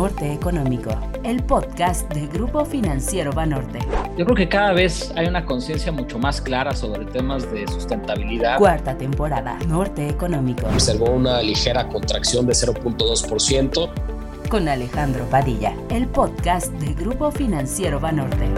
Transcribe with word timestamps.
Norte 0.00 0.32
Económico, 0.32 0.98
el 1.24 1.42
podcast 1.42 2.10
del 2.14 2.26
Grupo 2.28 2.64
Financiero 2.64 3.32
Banorte. 3.34 3.80
Yo 4.16 4.24
creo 4.24 4.34
que 4.34 4.48
cada 4.48 4.72
vez 4.72 5.12
hay 5.14 5.26
una 5.26 5.44
conciencia 5.44 5.92
mucho 5.92 6.18
más 6.18 6.40
clara 6.40 6.74
sobre 6.74 7.04
temas 7.04 7.52
de 7.52 7.68
sustentabilidad. 7.68 8.56
Cuarta 8.56 8.96
temporada, 8.96 9.58
Norte 9.68 10.08
Económico. 10.08 10.66
Observó 10.68 11.10
una 11.10 11.42
ligera 11.42 11.86
contracción 11.86 12.46
de 12.46 12.54
0.2%. 12.54 13.90
Con 14.48 14.68
Alejandro 14.68 15.26
Padilla, 15.26 15.74
el 15.90 16.08
podcast 16.08 16.72
del 16.76 16.94
Grupo 16.94 17.30
Financiero 17.30 18.00
Banorte. 18.00 18.48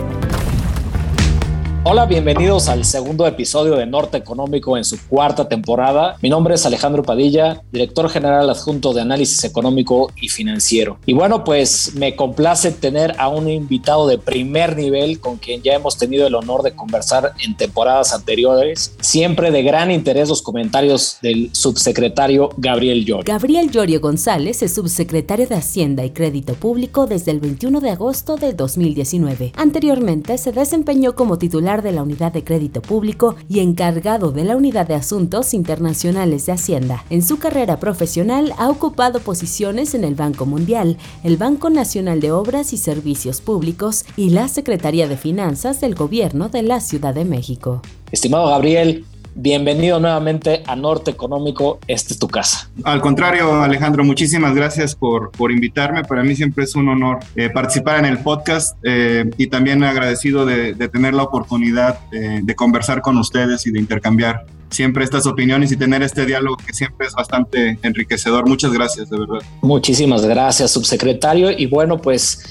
Hola, 1.85 2.07
bienvenidos 2.07 2.69
al 2.69 2.85
segundo 2.85 3.27
episodio 3.27 3.75
de 3.75 3.87
Norte 3.87 4.17
Económico 4.17 4.77
en 4.77 4.85
su 4.85 5.05
cuarta 5.09 5.49
temporada. 5.49 6.17
Mi 6.23 6.31
nombre 6.31 6.55
es 6.55 6.65
Alejandro 6.65 7.03
Padilla, 7.03 7.61
director 7.73 8.09
general 8.09 8.49
adjunto 8.49 8.95
de 8.95 9.01
análisis 9.01 9.43
económico 9.43 10.13
y 10.21 10.29
financiero. 10.29 10.99
Y 11.07 11.13
bueno, 11.13 11.43
pues 11.43 11.97
me 11.97 12.15
complace 12.15 12.71
tener 12.71 13.17
a 13.19 13.27
un 13.27 13.49
invitado 13.49 14.07
de 14.07 14.17
primer 14.17 14.77
nivel 14.77 15.19
con 15.19 15.39
quien 15.39 15.61
ya 15.63 15.75
hemos 15.75 15.99
tenido 15.99 16.25
el 16.25 16.37
honor 16.37 16.63
de 16.63 16.71
conversar 16.71 17.33
en 17.41 17.57
temporadas 17.57 18.15
anteriores. 18.15 18.95
Siempre 19.01 19.51
de 19.51 19.65
gran 19.65 19.91
interés 19.91 20.29
los 20.29 20.41
comentarios 20.41 21.19
del 21.21 21.51
subsecretario 21.53 22.51
Gabriel 22.59 23.05
Llorio. 23.05 23.25
Gabriel 23.27 23.73
Llorio 23.73 24.01
González 24.01 24.63
es 24.63 24.73
subsecretario 24.73 25.49
de 25.49 25.57
Hacienda 25.57 26.05
y 26.05 26.11
Crédito 26.11 26.55
Público 26.55 27.09
desde 27.09 27.33
el 27.33 27.41
21 27.41 27.81
de 27.81 27.91
agosto 27.91 28.37
del 28.37 28.55
2019. 28.57 29.51
Anteriormente 29.57 30.39
se 30.39 30.53
desempeñó 30.53 31.17
como 31.17 31.39
titular 31.39 31.72
de 31.81 31.93
la 31.93 32.03
Unidad 32.03 32.33
de 32.33 32.45
Crédito 32.45 32.83
Público 32.83 33.37
y 33.49 33.61
encargado 33.61 34.33
de 34.33 34.45
la 34.45 34.57
Unidad 34.57 34.87
de 34.87 34.95
Asuntos 34.95 35.55
Internacionales 35.55 36.45
de 36.45 36.53
Hacienda. 36.53 37.05
En 37.09 37.23
su 37.23 37.39
carrera 37.39 37.79
profesional 37.79 38.53
ha 38.59 38.69
ocupado 38.69 39.21
posiciones 39.21 39.95
en 39.95 40.05
el 40.05 40.15
Banco 40.15 40.45
Mundial, 40.45 40.99
el 41.25 41.39
Banco 41.39 41.71
Nacional 41.71 42.21
de 42.21 42.33
Obras 42.33 42.75
y 42.75 42.77
Servicios 42.77 43.41
Públicos 43.41 44.05
y 44.17 44.29
la 44.29 44.49
Secretaría 44.49 45.09
de 45.09 45.17
Finanzas 45.17 45.81
del 45.81 45.95
Gobierno 45.95 46.51
de 46.51 46.63
la 46.63 46.81
Ciudad 46.81 47.15
de 47.15 47.25
México. 47.25 47.81
Estimado 48.11 48.49
Gabriel, 48.49 49.07
Bienvenido 49.35 49.99
nuevamente 49.99 50.63
a 50.67 50.77
Norte 50.77 51.11
Económico, 51.11 51.79
esta 51.87 52.13
es 52.13 52.19
tu 52.19 52.29
casa. 52.29 52.71
Al 52.85 53.01
contrario, 53.01 53.63
Alejandro, 53.63 54.05
muchísimas 54.05 54.55
gracias 54.55 54.95
por, 54.95 55.31
por 55.31 55.51
invitarme. 55.51 56.05
Para 56.05 56.23
mí 56.23 56.37
siempre 56.37 56.65
es 56.65 56.75
un 56.75 56.89
honor 56.89 57.21
eh, 57.35 57.49
participar 57.49 57.99
en 57.99 58.05
el 58.05 58.19
podcast 58.19 58.77
eh, 58.83 59.31
y 59.39 59.47
también 59.47 59.83
agradecido 59.85 60.45
de, 60.45 60.75
tener 60.89 61.15
la 61.15 61.23
oportunidad 61.23 61.99
eh, 62.13 62.41
de 62.43 62.55
conversar 62.55 63.01
con 63.01 63.17
ustedes 63.17 63.67
y 63.67 63.71
de 63.71 63.79
intercambiar 63.79 64.45
siempre 64.69 65.05
estas 65.05 65.27
opiniones 65.27 65.73
y 65.73 65.77
tener 65.77 66.03
este 66.03 66.27
diálogo 66.27 66.57
que 66.57 66.73
siempre 66.73 67.07
es 67.07 67.15
bastante 67.15 67.79
enriquecedor. 67.83 68.47
Muchas 68.47 68.73
gracias, 68.73 69.09
de 69.09 69.19
verdad. 69.19 69.39
Muchísimas 69.61 70.25
gracias, 70.25 70.71
subsecretario. 70.73 71.51
Y 71.51 71.67
bueno, 71.67 71.99
pues 71.99 72.43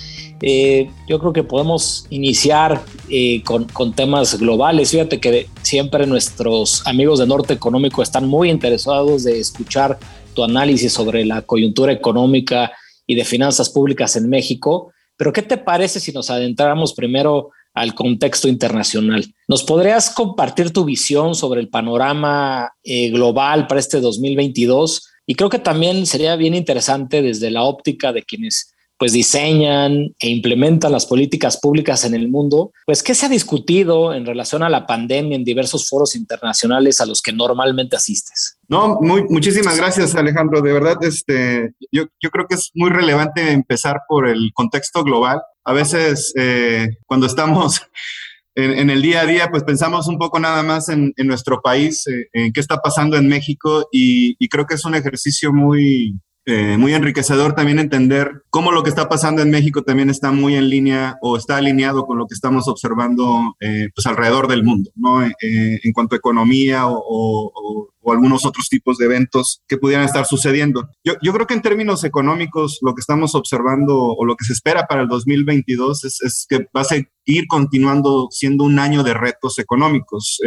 eh, 0.41 0.89
yo 1.07 1.19
creo 1.19 1.33
que 1.33 1.43
podemos 1.43 2.07
iniciar 2.09 2.81
eh, 3.09 3.43
con, 3.43 3.93
temas 3.93 4.39
globales. 4.39 4.91
Fíjate 4.91 5.19
que 5.19 5.47
siempre 5.61 6.07
nuestros 6.07 6.85
amigos 6.87 7.19
de 7.19 7.27
Norte 7.27 7.53
Económico 7.53 8.01
están 8.01 8.27
muy 8.27 8.49
interesados 8.49 9.23
de 9.23 9.39
escuchar 9.39 9.99
tu 10.33 10.43
análisis 10.43 10.91
sobre 10.91 11.25
la 11.25 11.43
coyuntura 11.43 11.91
económica 11.91 12.71
y 13.05 13.15
de 13.15 13.25
finanzas 13.25 13.69
públicas 13.69 14.15
en 14.15 14.29
México. 14.29 14.91
Pero 15.15 15.31
¿qué 15.31 15.43
te 15.43 15.57
parece 15.57 15.99
si 15.99 16.11
nos 16.11 16.31
adentramos 16.31 16.93
primero 16.93 17.51
al 17.73 17.93
contexto 17.93 18.47
internacional? 18.47 19.23
¿Nos 19.47 19.63
podrías 19.63 20.09
compartir 20.09 20.71
tu 20.71 20.85
visión 20.85 21.35
sobre 21.35 21.61
el 21.61 21.69
panorama 21.69 22.71
eh, 22.83 23.11
global 23.11 23.67
para 23.67 23.79
este 23.79 24.01
2022? 24.01 25.07
Y 25.27 25.35
creo 25.35 25.49
que 25.49 25.59
también 25.59 26.07
sería 26.07 26.35
bien 26.35 26.55
interesante 26.55 27.21
desde 27.21 27.51
la 27.51 27.61
óptica 27.63 28.11
de 28.11 28.23
quienes 28.23 28.73
pues 29.01 29.13
diseñan 29.13 30.13
e 30.19 30.29
implementan 30.29 30.91
las 30.91 31.07
políticas 31.07 31.57
públicas 31.59 32.05
en 32.05 32.13
el 32.13 32.29
mundo, 32.29 32.71
pues 32.85 33.01
¿qué 33.01 33.15
se 33.15 33.25
ha 33.25 33.29
discutido 33.29 34.13
en 34.13 34.27
relación 34.27 34.61
a 34.61 34.69
la 34.69 34.85
pandemia 34.85 35.35
en 35.35 35.43
diversos 35.43 35.89
foros 35.89 36.15
internacionales 36.15 37.01
a 37.01 37.07
los 37.07 37.23
que 37.23 37.33
normalmente 37.33 37.95
asistes? 37.95 38.59
No, 38.67 38.99
muy, 39.01 39.23
muchísimas 39.27 39.75
gracias 39.75 40.13
Alejandro. 40.13 40.61
De 40.61 40.71
verdad, 40.71 40.97
este, 41.01 41.73
yo, 41.91 42.05
creo 42.31 42.45
que 42.47 42.53
es 42.53 42.69
muy 42.75 42.91
relevante 42.91 43.51
empezar 43.51 44.01
por 44.07 44.27
el 44.27 44.51
contexto 44.53 45.03
global. 45.03 45.41
A 45.63 45.73
veces 45.73 46.31
eh, 46.37 46.89
cuando 47.07 47.25
estamos 47.25 47.81
en, 48.53 48.91
el 48.91 49.01
día 49.01 49.21
a 49.21 49.25
día, 49.25 49.49
pues 49.49 49.63
pensamos 49.63 50.07
un 50.09 50.19
poco 50.19 50.39
nada 50.39 50.61
más 50.61 50.89
en, 50.89 51.11
nuestro 51.17 51.59
país, 51.63 52.05
eh, 52.05 52.27
en 52.33 52.53
qué 52.53 52.59
está 52.59 52.77
pasando 52.77 53.17
en 53.17 53.27
México 53.27 53.87
y, 53.91 54.35
y 54.37 54.47
creo 54.47 54.67
que 54.67 54.75
es 54.75 54.85
un 54.85 54.93
ejercicio 54.93 55.51
muy, 55.51 56.19
eh, 56.45 56.75
muy 56.77 56.95
enriquecedor 56.95 57.53
también 57.53 57.77
entender 57.77 58.41
cómo 58.49 58.71
lo 58.71 58.81
que 58.81 58.89
está 58.89 59.07
pasando 59.07 59.43
en 59.43 59.51
México 59.51 59.83
también 59.83 60.09
está 60.09 60.31
muy 60.31 60.55
en 60.55 60.69
línea 60.69 61.17
o 61.21 61.37
está 61.37 61.57
alineado 61.57 62.07
con 62.07 62.17
lo 62.17 62.25
que 62.25 62.33
estamos 62.33 62.67
observando 62.67 63.55
eh, 63.59 63.89
pues 63.93 64.07
alrededor 64.07 64.47
del 64.47 64.63
mundo, 64.63 64.89
¿no? 64.95 65.23
Eh, 65.23 65.33
en 65.41 65.93
cuanto 65.93 66.15
a 66.15 66.17
economía 66.17 66.85
o, 66.87 67.89
algunos 68.11 68.45
otros 68.45 68.67
tipos 68.67 68.97
de 68.97 69.05
eventos 69.05 69.61
que 69.67 69.77
pudieran 69.77 70.03
estar 70.03 70.25
sucediendo. 70.25 70.89
Yo, 71.03 71.13
yo, 71.21 71.31
creo 71.31 71.45
que 71.47 71.53
en 71.53 71.61
términos 71.61 72.03
económicos 72.03 72.79
lo 72.81 72.93
que 72.93 72.99
estamos 72.99 73.35
observando 73.35 73.95
o 73.95 74.25
lo 74.25 74.35
que 74.35 74.43
se 74.43 74.53
espera 74.53 74.87
para 74.87 75.03
el 75.03 75.07
2022 75.07 76.03
es, 76.03 76.21
es 76.21 76.45
que 76.49 76.67
va 76.75 76.81
a 76.81 76.83
seguir 76.83 77.45
continuando 77.47 78.27
siendo 78.31 78.65
un 78.65 78.79
año 78.79 79.03
de 79.03 79.13
retos 79.13 79.59
económicos. 79.59 80.39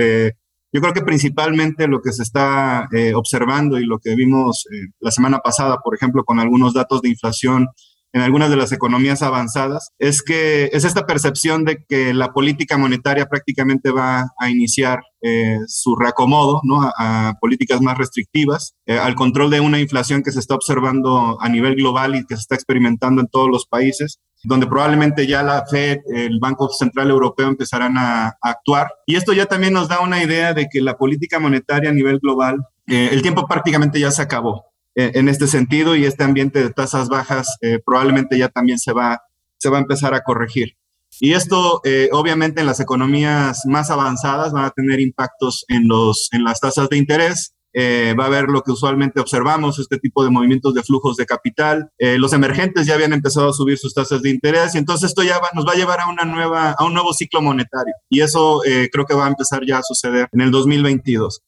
Yo 0.75 0.81
creo 0.81 0.93
que 0.93 1.03
principalmente 1.03 1.87
lo 1.87 2.03
que 2.03 2.11
se 2.11 2.25
está 2.25 2.89
eh, 2.93 3.15
observando 3.15 3.79
y 3.79 3.87
lo 3.87 4.01
que 4.01 4.17
vimos 4.17 4.67
eh, 4.73 4.89
la 4.99 5.12
semana 5.12 5.39
pasada, 5.39 5.79
por 5.79 5.95
ejemplo, 5.95 6.25
con 6.25 6.41
algunos 6.41 6.75
datos 6.75 7.01
de 7.01 7.11
inflación 7.11 7.69
en 8.12 8.23
algunas 8.23 8.51
de 8.51 8.57
las 8.57 8.73
economías 8.73 9.23
avanzadas, 9.23 9.91
es 10.01 10.21
que 10.23 10.71
es 10.73 10.85
esta 10.85 11.07
percepción 11.07 11.65
de 11.65 11.85
que 11.89 12.12
la 12.12 12.33
política 12.33 12.77
monetaria 12.77 13.27
prácticamente 13.27 13.93
va 13.93 14.25
a 14.37 14.51
iniciar 14.51 15.01
eh, 15.23 15.59
su 15.69 15.95
reacomodo 15.95 16.61
¿no? 16.65 16.91
a, 16.99 17.35
políticas 17.41 17.81
más 17.81 17.97
restrictivas, 17.97 18.75
al 18.87 19.15
control 19.15 19.51
de 19.51 19.61
una 19.61 19.79
inflación 19.81 20.25
que 20.25 20.33
se 20.33 20.41
está 20.41 20.56
observando 20.56 21.41
a 21.41 21.49
nivel 21.49 21.77
global 21.77 22.17
y 22.17 22.25
que 22.25 22.35
se 22.35 22.41
está 22.41 22.56
experimentando 22.56 23.21
en 23.21 23.29
todos 23.29 23.49
los 23.49 23.67
países 23.67 24.19
donde 24.44 24.66
probablemente 24.66 25.27
ya 25.27 25.43
la 25.43 25.65
Fed, 25.66 26.00
el 26.15 26.38
Banco 26.38 26.69
Central 26.69 27.10
Europeo 27.10 27.49
empezarán 27.49 27.97
a, 27.97 28.37
actuar. 28.41 28.88
Y 29.06 29.16
esto 29.16 29.32
ya 29.32 29.47
también 29.47 29.72
nos 29.72 29.88
da 29.88 30.00
una 30.00 30.22
idea 30.22 30.53
de 30.53 30.69
que 30.71 30.81
la 30.81 30.97
política 30.97 31.38
monetaria 31.38 31.91
a 31.91 31.93
nivel 31.93 32.19
global, 32.19 32.59
eh, 32.87 33.09
el 33.10 33.22
tiempo 33.22 33.47
prácticamente 33.47 33.99
ya 33.99 34.10
se 34.10 34.22
acabó 34.22 34.66
eh, 34.94 35.12
en 35.15 35.28
este 35.28 35.47
sentido 35.47 35.97
y 35.97 36.05
este 36.05 36.25
ambiente 36.25 36.62
de 36.62 36.71
tasas 36.71 37.09
bajas 37.09 37.56
eh, 37.62 37.81
probablemente 37.84 38.38
ya 38.38 38.49
también 38.49 38.78
se 38.78 38.93
va, 38.93 39.22
se 39.56 39.71
va 39.71 39.78
a 39.78 39.81
empezar 39.81 40.15
a 40.15 40.22
corregir. 40.22 40.76
Y 41.21 41.32
esto, 41.34 41.81
obviamente, 42.11 42.61
en 42.61 42.66
las 42.66 42.81
economías 42.81 43.61
más 43.66 43.88
avanzadas 43.93 44.53
van 44.53 44.65
a 44.65 44.71
tener 44.71 44.99
impactos 44.99 45.65
en, 45.69 45.87
los, 45.87 46.28
en 46.32 46.43
las 46.43 46.59
tasas 46.59 46.88
de 46.88 46.97
interés, 46.97 47.54
eh, 47.75 48.15
va 48.19 48.25
a 48.25 48.27
haber 48.29 48.45
lo 48.45 48.62
que 48.62 48.71
usualmente 48.71 49.21
observamos, 49.21 49.81
este 49.81 49.99
tipo 49.99 50.23
de 50.23 50.31
movimientos 50.31 50.75
de 50.75 50.83
flujos 50.85 51.17
de 51.17 51.27
capital. 51.27 51.91
Eh, 51.99 52.19
los 52.19 52.33
emergentes 52.33 52.87
ya 52.87 52.95
habían 52.95 53.12
empezado 53.12 53.51
a 53.51 53.53
subir 53.53 53.77
sus 53.79 53.93
tasas 53.93 54.23
de 54.23 54.31
interés 54.31 54.75
y 54.75 54.79
entonces 54.79 55.11
esto 55.11 55.25
ya 55.25 55.41
nos 55.55 55.67
va 55.67 55.73
a 55.73 55.77
llevar 55.77 56.01
a, 56.01 56.09
una 56.09 56.25
nueva, 56.25 56.77
a 56.79 56.85
un 56.85 56.95
nuevo 56.95 57.12
ciclo 57.12 57.43
monetario 57.43 57.95
y 58.09 58.21
eso 58.21 58.65
eh, 58.65 58.89
creo 58.93 59.05
que 59.05 59.15
va 59.15 59.27
a 59.27 59.29
empezar 59.29 59.62
ya 59.67 59.79
a 59.79 59.83
suceder 59.83 60.29
en 60.33 60.41
el 60.41 60.53
2022. 60.53 61.43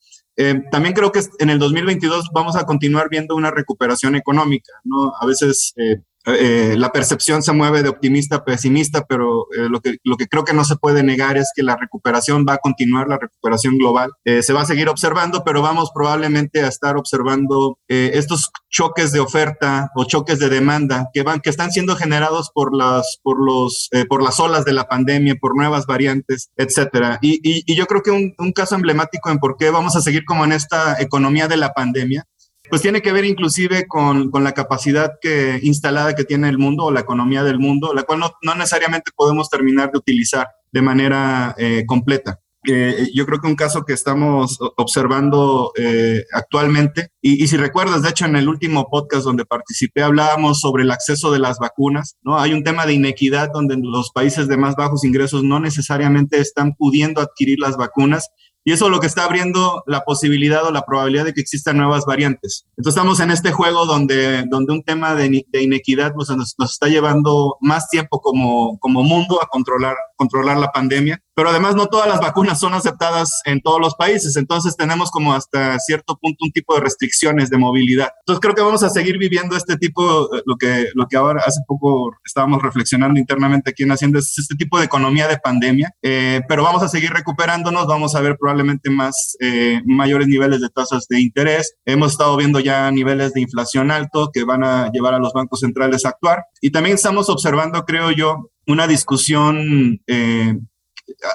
también 0.70 0.94
creo 0.94 1.12
que 1.12 1.22
en 1.38 1.50
el 1.50 1.58
2022 1.58 2.30
vamos 2.34 2.56
a 2.56 2.64
continuar 2.64 3.08
viendo 3.08 3.36
una 3.36 3.50
recuperación 3.50 4.16
económica, 4.16 4.72
¿no? 4.84 5.12
A 5.20 5.26
veces 5.26 5.72
eh, 5.76 6.02
la 6.26 6.90
percepción 6.90 7.42
se 7.42 7.52
mueve 7.52 7.82
de 7.82 7.88
optimista 7.88 8.36
a 8.36 8.44
pesimista, 8.44 9.06
pero 9.06 9.46
eh, 9.56 9.68
lo, 9.68 9.80
que, 9.80 9.98
lo 10.02 10.16
que 10.16 10.26
creo 10.26 10.44
que 10.44 10.52
no 10.52 10.64
se 10.64 10.76
puede 10.76 11.04
negar 11.04 11.36
es 11.36 11.52
que 11.54 11.62
la 11.62 11.76
recuperación 11.76 12.44
va 12.48 12.54
a 12.54 12.58
continuar, 12.58 13.08
la 13.08 13.18
recuperación 13.18 13.78
global. 13.78 14.10
Eh, 14.24 14.42
se 14.42 14.52
va 14.52 14.62
a 14.62 14.66
seguir 14.66 14.88
observando, 14.88 15.44
pero 15.44 15.62
vamos 15.62 15.90
probablemente 15.94 16.64
a 16.64 16.68
estar 16.68 16.96
observando 16.96 17.78
estos 17.88 18.50
choques 18.68 19.12
de 19.12 19.20
oferta 19.20 19.90
o 19.94 20.04
choques 20.04 20.38
de 20.38 20.48
demanda 20.48 21.08
que 21.12 21.22
van, 21.22 21.40
que 21.40 21.50
están 21.50 21.70
siendo 21.70 21.94
generados 21.94 22.50
por 22.52 22.76
las, 22.76 23.18
por 23.22 23.44
los, 23.44 23.88
por 24.08 24.22
las 24.22 24.40
olas 24.40 24.64
de 24.64 24.72
la 24.72 24.88
pandemia, 24.88 25.36
por 25.40 25.56
nuevas 25.56 25.86
variantes, 25.86 26.50
etcétera. 26.56 27.18
Y, 27.22 27.40
y, 27.42 27.74
yo 27.76 27.86
creo 27.86 28.02
que 28.02 28.10
un 28.10 28.52
caso 28.52 28.74
emblemático 28.74 29.30
en 29.30 29.38
por 29.38 29.56
qué 29.56 29.70
vamos 29.70 29.96
a 29.96 30.00
seguir 30.00 30.24
como 30.24 30.44
en 30.44 30.52
esta 30.52 31.00
economía 31.00 31.46
de 31.48 31.56
la 31.56 31.72
pandemia 31.72 32.26
pues 32.70 32.82
tiene 32.82 33.02
que 33.02 33.12
ver 33.12 33.24
inclusive 33.24 33.86
con, 33.86 34.30
con, 34.30 34.44
la 34.44 34.52
capacidad 34.52 35.12
que, 35.20 35.58
instalada 35.62 36.14
que 36.14 36.24
tiene 36.24 36.48
el 36.48 36.58
mundo 36.58 36.84
o 36.84 36.90
la 36.90 37.00
economía 37.00 37.42
del 37.42 37.58
mundo, 37.58 37.94
la 37.94 38.04
cual 38.04 38.20
no, 38.20 38.32
no 38.42 38.54
necesariamente 38.54 39.10
podemos 39.14 39.48
terminar 39.48 39.90
de 39.90 39.98
utilizar 39.98 40.48
de 40.72 40.82
manera 40.82 41.54
eh, 41.58 41.84
completa. 41.86 42.40
Eh, 42.68 43.10
yo 43.14 43.26
creo 43.26 43.40
que 43.40 43.46
un 43.46 43.54
caso 43.54 43.84
que 43.84 43.92
estamos 43.92 44.58
observando 44.76 45.72
eh, 45.76 46.24
actualmente, 46.32 47.10
y, 47.22 47.42
y, 47.42 47.46
si 47.46 47.56
recuerdas, 47.56 48.02
de 48.02 48.08
hecho 48.08 48.24
en 48.24 48.34
el 48.34 48.48
último 48.48 48.88
podcast 48.90 49.24
donde 49.24 49.44
participé 49.44 50.02
hablábamos 50.02 50.60
sobre 50.60 50.82
el 50.82 50.90
acceso 50.90 51.30
de 51.30 51.38
las 51.38 51.58
vacunas, 51.58 52.16
¿no? 52.22 52.38
Hay 52.38 52.52
un 52.52 52.64
tema 52.64 52.84
de 52.84 52.94
inequidad 52.94 53.50
donde 53.52 53.76
los 53.78 54.10
países 54.10 54.48
de 54.48 54.56
más 54.56 54.74
bajos 54.74 55.04
ingresos 55.04 55.44
no 55.44 55.60
necesariamente 55.60 56.40
están 56.40 56.74
pudiendo 56.74 57.20
adquirir 57.20 57.60
las 57.60 57.76
vacunas 57.76 58.30
Y 58.66 58.72
eso 58.72 58.86
es 58.86 58.90
lo 58.90 58.98
que 58.98 59.06
está 59.06 59.22
abriendo 59.22 59.84
la 59.86 60.00
posibilidad 60.00 60.66
o 60.66 60.72
la 60.72 60.82
probabilidad 60.82 61.24
de 61.24 61.32
que 61.32 61.40
existan 61.40 61.76
nuevas 61.76 62.04
variantes. 62.04 62.66
Entonces 62.76 62.98
estamos 62.98 63.20
en 63.20 63.30
este 63.30 63.52
juego 63.52 63.86
donde, 63.86 64.44
donde 64.50 64.72
un 64.72 64.82
tema 64.82 65.14
de, 65.14 65.44
inequidad 65.52 66.12
pues, 66.16 66.30
nos, 66.30 66.56
nos, 66.58 66.72
está 66.72 66.88
llevando 66.88 67.58
más 67.60 67.88
tiempo 67.88 68.20
como, 68.20 68.76
como 68.80 69.04
mundo 69.04 69.38
a 69.40 69.46
controlar, 69.46 69.94
controlar 70.16 70.58
la 70.58 70.72
pandemia 70.72 71.20
pero 71.36 71.50
además 71.50 71.76
no 71.76 71.86
todas 71.86 72.08
las 72.08 72.18
vacunas 72.18 72.58
son 72.58 72.72
aceptadas 72.72 73.42
en 73.44 73.60
todos 73.60 73.78
los 73.78 73.94
países, 73.94 74.36
entonces 74.36 74.74
tenemos 74.74 75.10
como 75.10 75.34
hasta 75.34 75.78
cierto 75.80 76.16
punto 76.16 76.46
un 76.46 76.50
tipo 76.50 76.74
de 76.74 76.80
restricciones 76.80 77.50
de 77.50 77.58
movilidad. 77.58 78.08
Entonces 78.20 78.40
creo 78.40 78.54
que 78.54 78.62
vamos 78.62 78.82
a 78.82 78.88
seguir 78.88 79.18
viviendo 79.18 79.54
este 79.54 79.76
tipo, 79.76 80.34
eh, 80.34 80.42
lo 80.46 80.56
que, 80.56 80.86
lo 80.94 81.06
que 81.06 81.18
ahora 81.18 81.42
hace 81.46 81.60
poco 81.68 82.10
estábamos 82.24 82.62
reflexionando 82.62 83.20
internamente 83.20 83.70
aquí 83.70 83.82
en 83.82 83.92
Hacienda, 83.92 84.18
es 84.18 84.38
este 84.38 84.54
tipo 84.54 84.78
de 84.78 84.86
economía 84.86 85.28
de 85.28 85.36
pandemia, 85.36 85.92
eh, 86.00 86.40
pero 86.48 86.62
vamos 86.62 86.82
a 86.82 86.88
seguir 86.88 87.10
recuperándonos, 87.10 87.86
vamos 87.86 88.14
a 88.14 88.22
ver 88.22 88.38
probablemente 88.40 88.88
más, 88.88 89.36
eh, 89.40 89.82
mayores 89.84 90.28
niveles 90.28 90.62
de 90.62 90.70
tasas 90.70 91.06
de 91.06 91.20
interés, 91.20 91.74
hemos 91.84 92.12
estado 92.12 92.34
viendo 92.38 92.60
ya 92.60 92.90
niveles 92.90 93.34
de 93.34 93.42
inflación 93.42 93.90
alto 93.90 94.30
que 94.32 94.44
van 94.44 94.64
a 94.64 94.90
llevar 94.90 95.12
a 95.12 95.18
los 95.18 95.34
bancos 95.34 95.60
centrales 95.60 96.06
a 96.06 96.10
actuar 96.10 96.44
y 96.62 96.70
también 96.70 96.94
estamos 96.94 97.28
observando, 97.28 97.84
creo 97.84 98.10
yo, 98.10 98.50
una 98.66 98.86
discusión 98.86 100.00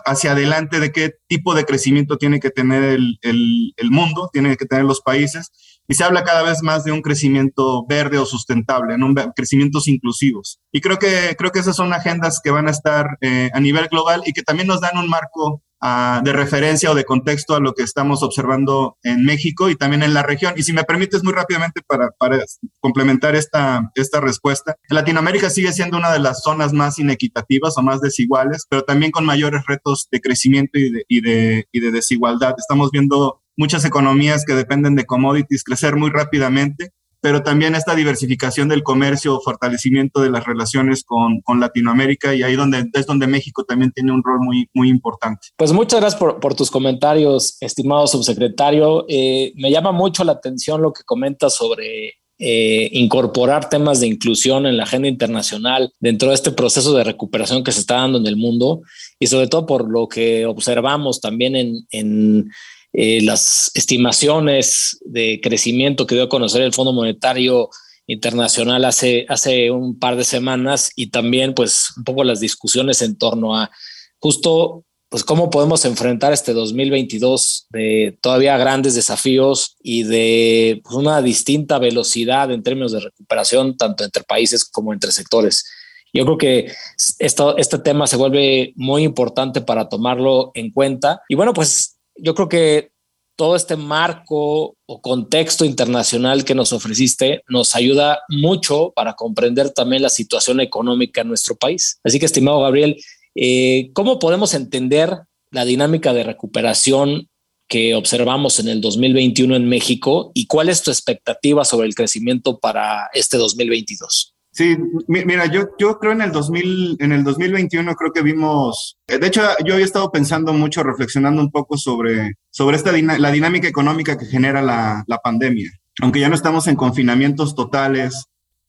hacia 0.06 0.34
adelante 0.34 0.80
de 0.80 0.92
qué 0.92 1.14
tipo 1.28 1.54
de 1.54 1.66
crecimiento 1.66 2.18
tiene 2.18 2.40
que 2.40 2.50
tener 2.50 2.84
el, 2.84 3.18
el, 3.22 3.92
mundo, 3.92 4.30
tiene 4.32 4.58
que 4.58 4.66
tener 4.66 4.86
los 4.86 5.02
países, 5.02 5.52
y 5.88 5.94
se 5.94 6.04
habla 6.04 6.24
cada 6.24 6.44
vez 6.44 6.62
más 6.62 6.84
de 6.84 6.92
un 6.92 7.02
crecimiento 7.02 7.86
verde 7.88 8.18
o 8.18 8.26
sustentable, 8.26 8.98
¿no? 8.98 9.14
crecimientos 9.36 9.88
inclusivos. 9.88 10.60
Y 10.72 10.82
creo 10.82 10.98
que, 11.00 11.36
creo 11.38 11.52
que 11.52 11.60
esas 11.60 11.76
son 11.76 11.94
agendas 11.94 12.40
que 12.44 12.52
van 12.52 12.68
a 12.68 12.72
estar 12.72 13.18
eh, 13.22 13.50
a 13.54 13.60
nivel 13.60 13.88
global 13.88 14.24
y 14.26 14.34
que 14.34 14.44
también 14.44 14.68
nos 14.68 14.82
dan 14.82 14.98
un 14.98 15.10
marco 15.10 15.64
de 15.82 16.34
referencia 16.34 16.92
o 16.92 16.96
de 16.96 17.06
contexto 17.06 17.56
a 17.56 17.60
lo 17.60 17.74
que 17.74 17.84
estamos 17.84 18.22
observando 18.22 18.98
en 19.04 19.24
México 19.26 19.70
y 19.70 19.76
también 19.76 20.04
en 20.04 20.14
la 20.14 20.24
región. 20.24 20.54
Y 20.56 20.64
si 20.64 20.74
me 20.74 20.84
permites 20.84 21.24
muy 21.24 21.34
rápidamente 21.34 21.82
para, 21.86 22.10
para 22.20 22.44
complementar 22.80 23.36
esta, 23.36 23.92
esta 23.96 24.20
respuesta, 24.20 24.76
Latinoamérica 24.90 25.50
sigue 25.50 25.74
siendo 25.74 25.98
una 25.98 26.12
de 26.12 26.20
las 26.20 26.44
zonas 26.44 26.72
más 26.72 27.00
inequitativas 27.00 27.78
o 27.78 27.82
más 27.82 28.02
desiguales, 28.02 28.66
pero 28.70 28.84
también 28.84 29.12
con 29.12 29.26
mayores 29.26 29.64
retos 29.68 30.08
de 30.12 30.22
crecimiento 30.22 30.78
y 30.78 30.92
de, 30.92 31.06
y 31.08 31.22
de, 31.22 31.68
y 31.72 31.80
de 31.80 31.92
desigualdad. 31.92 32.56
Estamos 32.58 32.92
viendo 32.92 33.42
muchas 33.58 33.84
economías 33.86 34.46
que 34.46 34.54
dependen 34.54 34.96
de 34.96 35.06
commodities 35.06 35.64
crecer 35.64 35.96
muy 35.96 36.10
rápidamente 36.10 36.94
pero 37.22 37.44
también 37.44 37.76
esta 37.76 37.96
diversificación 37.96 38.68
del 38.68 38.84
comercio, 38.84 39.40
fortalecimiento 39.40 40.22
de 40.22 40.32
las 40.32 40.46
relaciones 40.46 41.04
con, 41.04 41.42
con, 41.42 41.60
Latinoamérica 41.60 42.34
y 42.34 42.42
ahí 42.42 42.56
donde, 42.56 42.90
es 42.94 43.06
donde 43.06 43.28
México 43.28 43.64
también 43.64 43.92
tiene 43.92 44.12
un 44.12 44.24
rol 44.24 44.40
muy, 44.40 44.68
muy 44.74 44.90
importante. 44.90 45.50
Pues 45.56 45.72
muchas 45.72 46.00
gracias 46.00 46.20
por, 46.20 46.56
tus 46.56 46.72
comentarios, 46.72 47.58
estimado 47.62 48.08
subsecretario. 48.08 49.06
Eh, 49.08 49.54
me 49.56 49.70
llama 49.70 49.92
mucho 49.92 50.24
la 50.24 50.34
atención 50.34 50.82
lo 50.82 50.92
que 50.92 51.04
comentas 51.04 51.54
sobre 51.54 52.16
eh, 52.40 52.90
incorporar 52.94 53.70
temas 53.70 54.00
de 54.00 54.08
inclusión 54.08 54.66
en 54.66 54.76
la 54.76 54.84
agenda 54.84 55.08
internacional 55.08 55.94
dentro 56.00 56.30
de 56.30 56.36
este 56.36 56.52
proceso 56.52 56.96
de 56.96 57.04
recuperación 57.04 57.64
que 57.64 57.72
se 57.72 57.82
está 57.82 57.98
dando 57.98 58.18
en 58.18 58.26
el 58.26 58.36
mundo 58.36 58.82
y 59.20 59.28
sobre 59.28 59.48
todo 59.48 59.68
por 59.68 59.88
lo 59.88 60.08
que 60.08 60.48
observamos 60.48 61.22
también 61.22 61.86
en 61.92 62.50
eh, 62.94 63.22
las 63.22 63.72
estimaciones 63.74 65.00
de 65.06 65.40
crecimiento 65.42 66.06
que 66.06 66.16
dio 66.16 66.26
a 66.26 66.30
conocer 66.30 66.62
el 66.62 66.74
Fondo 66.74 66.94
Monetario 66.94 67.70
Internacional 68.08 68.84
hace, 68.86 69.26
hace 69.30 69.72
un 69.72 69.98
par 69.98 70.18
de 70.18 70.26
semanas 70.26 70.92
y 70.96 71.08
también 71.08 71.54
pues 71.54 71.94
un 71.98 72.04
poco 72.04 72.24
las 72.24 72.40
discusiones 72.40 73.02
en 73.02 73.18
torno 73.18 73.58
a 73.58 73.72
justo 74.20 74.84
pues 75.12 75.26
cómo 75.26 75.50
podemos 75.50 75.84
enfrentar 75.84 76.32
este 76.32 76.54
2022 76.54 77.68
de 77.72 78.18
todavía 78.22 78.58
grandes 78.58 78.96
desafíos 78.96 79.76
y 79.84 80.04
de 80.04 80.80
pues, 80.84 80.96
una 80.96 81.22
distinta 81.22 81.80
velocidad 81.80 82.50
en 82.50 82.64
términos 82.64 82.94
de 82.94 83.02
recuperación, 83.02 83.76
tanto 83.76 84.06
entre 84.06 84.24
países 84.24 84.64
como 84.64 84.94
entre 84.94 85.12
sectores. 85.12 85.66
Yo 86.14 86.24
creo 86.24 86.38
que 86.38 86.72
esto, 87.20 87.58
este 87.58 87.80
tema 87.80 88.08
se 88.08 88.16
vuelve 88.16 88.72
muy 88.78 89.04
importante 89.04 89.60
para 89.60 89.90
tomarlo 89.90 90.52
en 90.54 90.72
cuenta. 90.72 91.22
Y 91.28 91.36
bueno, 91.36 91.54
pues 91.54 91.98
yo 92.22 92.36
creo 92.36 92.50
que 92.50 92.92
todo 93.36 93.56
este 93.56 93.76
marco 93.76 94.76
o 94.86 95.02
contexto 95.02 95.66
internacional 95.66 96.46
que 96.46 96.54
nos 96.54 96.74
ofreciste 96.74 97.42
nos 97.50 97.76
ayuda 97.76 98.20
mucho 98.30 98.94
para 98.96 99.14
comprender 99.14 99.72
también 99.72 100.04
la 100.04 100.10
situación 100.10 100.60
económica 100.60 101.22
en 101.22 101.30
nuestro 101.30 101.56
país. 101.56 102.00
Así 102.04 102.20
que, 102.20 102.28
estimado 102.28 102.62
Gabriel, 102.62 103.02
eh, 103.36 103.90
¿cómo 103.94 104.20
podemos 104.20 104.54
entender 104.54 105.18
la 105.50 105.66
dinámica 105.66 106.14
de 106.14 106.24
recuperación 106.24 107.30
que 107.68 107.96
observamos 107.96 108.60
en 108.60 108.68
el 108.68 108.82
2021 108.82 109.56
en 109.56 109.68
México 109.68 110.32
y 110.36 110.46
cuál 110.46 110.70
es 110.70 110.84
tu 110.84 110.92
expectativa 110.92 111.66
sobre 111.66 111.88
el 111.88 111.96
crecimiento 111.96 112.60
para 112.60 113.10
este 113.14 113.38
2022? 113.38 114.36
Sí, 114.54 114.78
mira, 115.08 115.46
yo, 115.46 115.70
yo 115.80 115.98
creo 115.98 116.12
en 116.12 116.22
el, 116.22 116.34
2000, 116.34 116.98
en 117.00 117.14
el 117.14 117.24
2021 117.24 117.96
creo 117.96 118.12
que 118.12 118.22
vimos, 118.22 118.98
eh, 119.08 119.18
de 119.18 119.28
hecho 119.28 119.42
yo 119.64 119.76
había 119.76 119.86
estado 119.86 120.12
pensando 120.12 120.52
mucho, 120.52 120.84
reflexionando 120.84 121.42
un 121.42 121.52
poco 121.52 121.78
sobre, 121.78 122.34
sobre 122.50 122.76
esta 122.76 122.92
la 122.92 123.32
dinámica 123.32 123.70
económica 123.70 124.18
que 124.18 124.26
genera 124.26 124.62
la, 124.62 125.06
la 125.08 125.18
pandemia. 125.20 125.72
Aunque 126.02 126.20
ya 126.20 126.28
no 126.28 126.36
estamos 126.36 126.68
en 126.68 126.76
confinamientos 126.76 127.56
totales, 127.56 128.26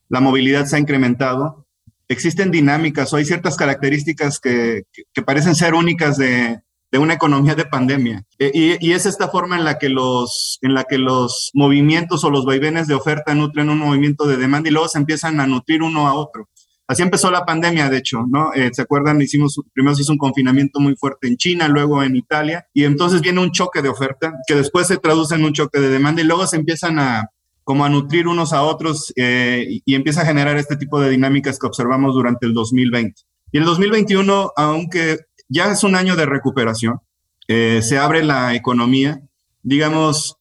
la 0.08 0.20
movilidad 0.20 0.66
se 0.66 0.76
ha 0.76 0.78
incrementado, 0.78 1.66
existen 2.06 2.52
dinámicas 2.52 3.12
o 3.12 3.16
hay 3.16 3.24
ciertas 3.24 3.56
características 3.56 4.38
que, 4.38 4.84
que 5.12 5.22
parecen 5.22 5.56
ser 5.56 5.74
únicas 5.74 6.16
de, 6.16 6.60
de 6.92 6.98
una 6.98 7.14
economía 7.14 7.54
de 7.54 7.64
pandemia. 7.64 8.22
Eh, 8.38 8.78
y, 8.78 8.92
es 8.92 9.06
esta 9.06 9.28
forma 9.28 9.56
en 9.56 9.64
la, 9.64 9.78
que 9.78 9.88
los, 9.88 10.58
en 10.60 10.74
la 10.74 10.84
que 10.84 10.98
los 10.98 11.50
movimientos 11.54 12.22
o 12.22 12.30
los 12.30 12.44
vaivenes 12.44 12.86
de 12.86 12.94
oferta 12.94 13.34
nutren 13.34 13.70
un 13.70 13.78
movimiento 13.78 14.26
de 14.26 14.36
demanda 14.36 14.68
y 14.68 14.72
luego 14.72 14.88
se 14.88 14.98
empiezan 14.98 15.40
a 15.40 15.46
nutrir 15.46 15.82
uno 15.82 16.06
a 16.06 16.12
otro. 16.12 16.50
Así 16.86 17.00
empezó 17.02 17.30
la 17.30 17.46
pandemia, 17.46 17.88
de 17.88 17.96
hecho, 17.96 18.26
¿no? 18.28 18.52
Eh, 18.52 18.68
¿Se 18.74 18.82
acuerdan? 18.82 19.22
Hicimos, 19.22 19.58
primero 19.72 19.96
se 19.96 20.02
hizo 20.02 20.12
un 20.12 20.18
confinamiento 20.18 20.80
muy 20.80 20.94
fuerte 20.94 21.28
en 21.28 21.38
China, 21.38 21.66
luego 21.66 22.02
en 22.02 22.14
Italia, 22.14 22.66
y 22.74 22.84
entonces 22.84 23.22
viene 23.22 23.40
un 23.40 23.52
choque 23.52 23.80
de 23.80 23.88
oferta 23.88 24.34
que 24.46 24.54
después 24.54 24.86
se 24.86 24.98
traduce 24.98 25.34
en 25.34 25.44
un 25.44 25.54
choque 25.54 25.80
de 25.80 25.88
demanda 25.88 26.20
y 26.20 26.26
luego 26.26 26.46
se 26.46 26.56
empiezan 26.56 26.98
a, 26.98 27.30
como 27.64 27.86
a 27.86 27.88
nutrir 27.88 28.28
unos 28.28 28.52
a 28.52 28.64
otros 28.64 29.14
eh, 29.16 29.80
y 29.82 29.94
empieza 29.94 30.20
a 30.20 30.26
generar 30.26 30.58
este 30.58 30.76
tipo 30.76 31.00
de 31.00 31.08
dinámicas 31.08 31.58
que 31.58 31.66
observamos 31.66 32.12
durante 32.12 32.44
el 32.44 32.52
2020. 32.52 33.22
Y 33.52 33.58
el 33.58 33.64
2021, 33.64 34.52
aunque 34.56 35.20
ya 35.52 35.70
es 35.70 35.84
un 35.84 35.94
año 35.94 36.16
de 36.16 36.26
recuperación, 36.26 37.00
eh, 37.48 37.80
se 37.82 37.98
abre 37.98 38.24
la 38.24 38.54
economía, 38.54 39.20
digamos, 39.62 40.36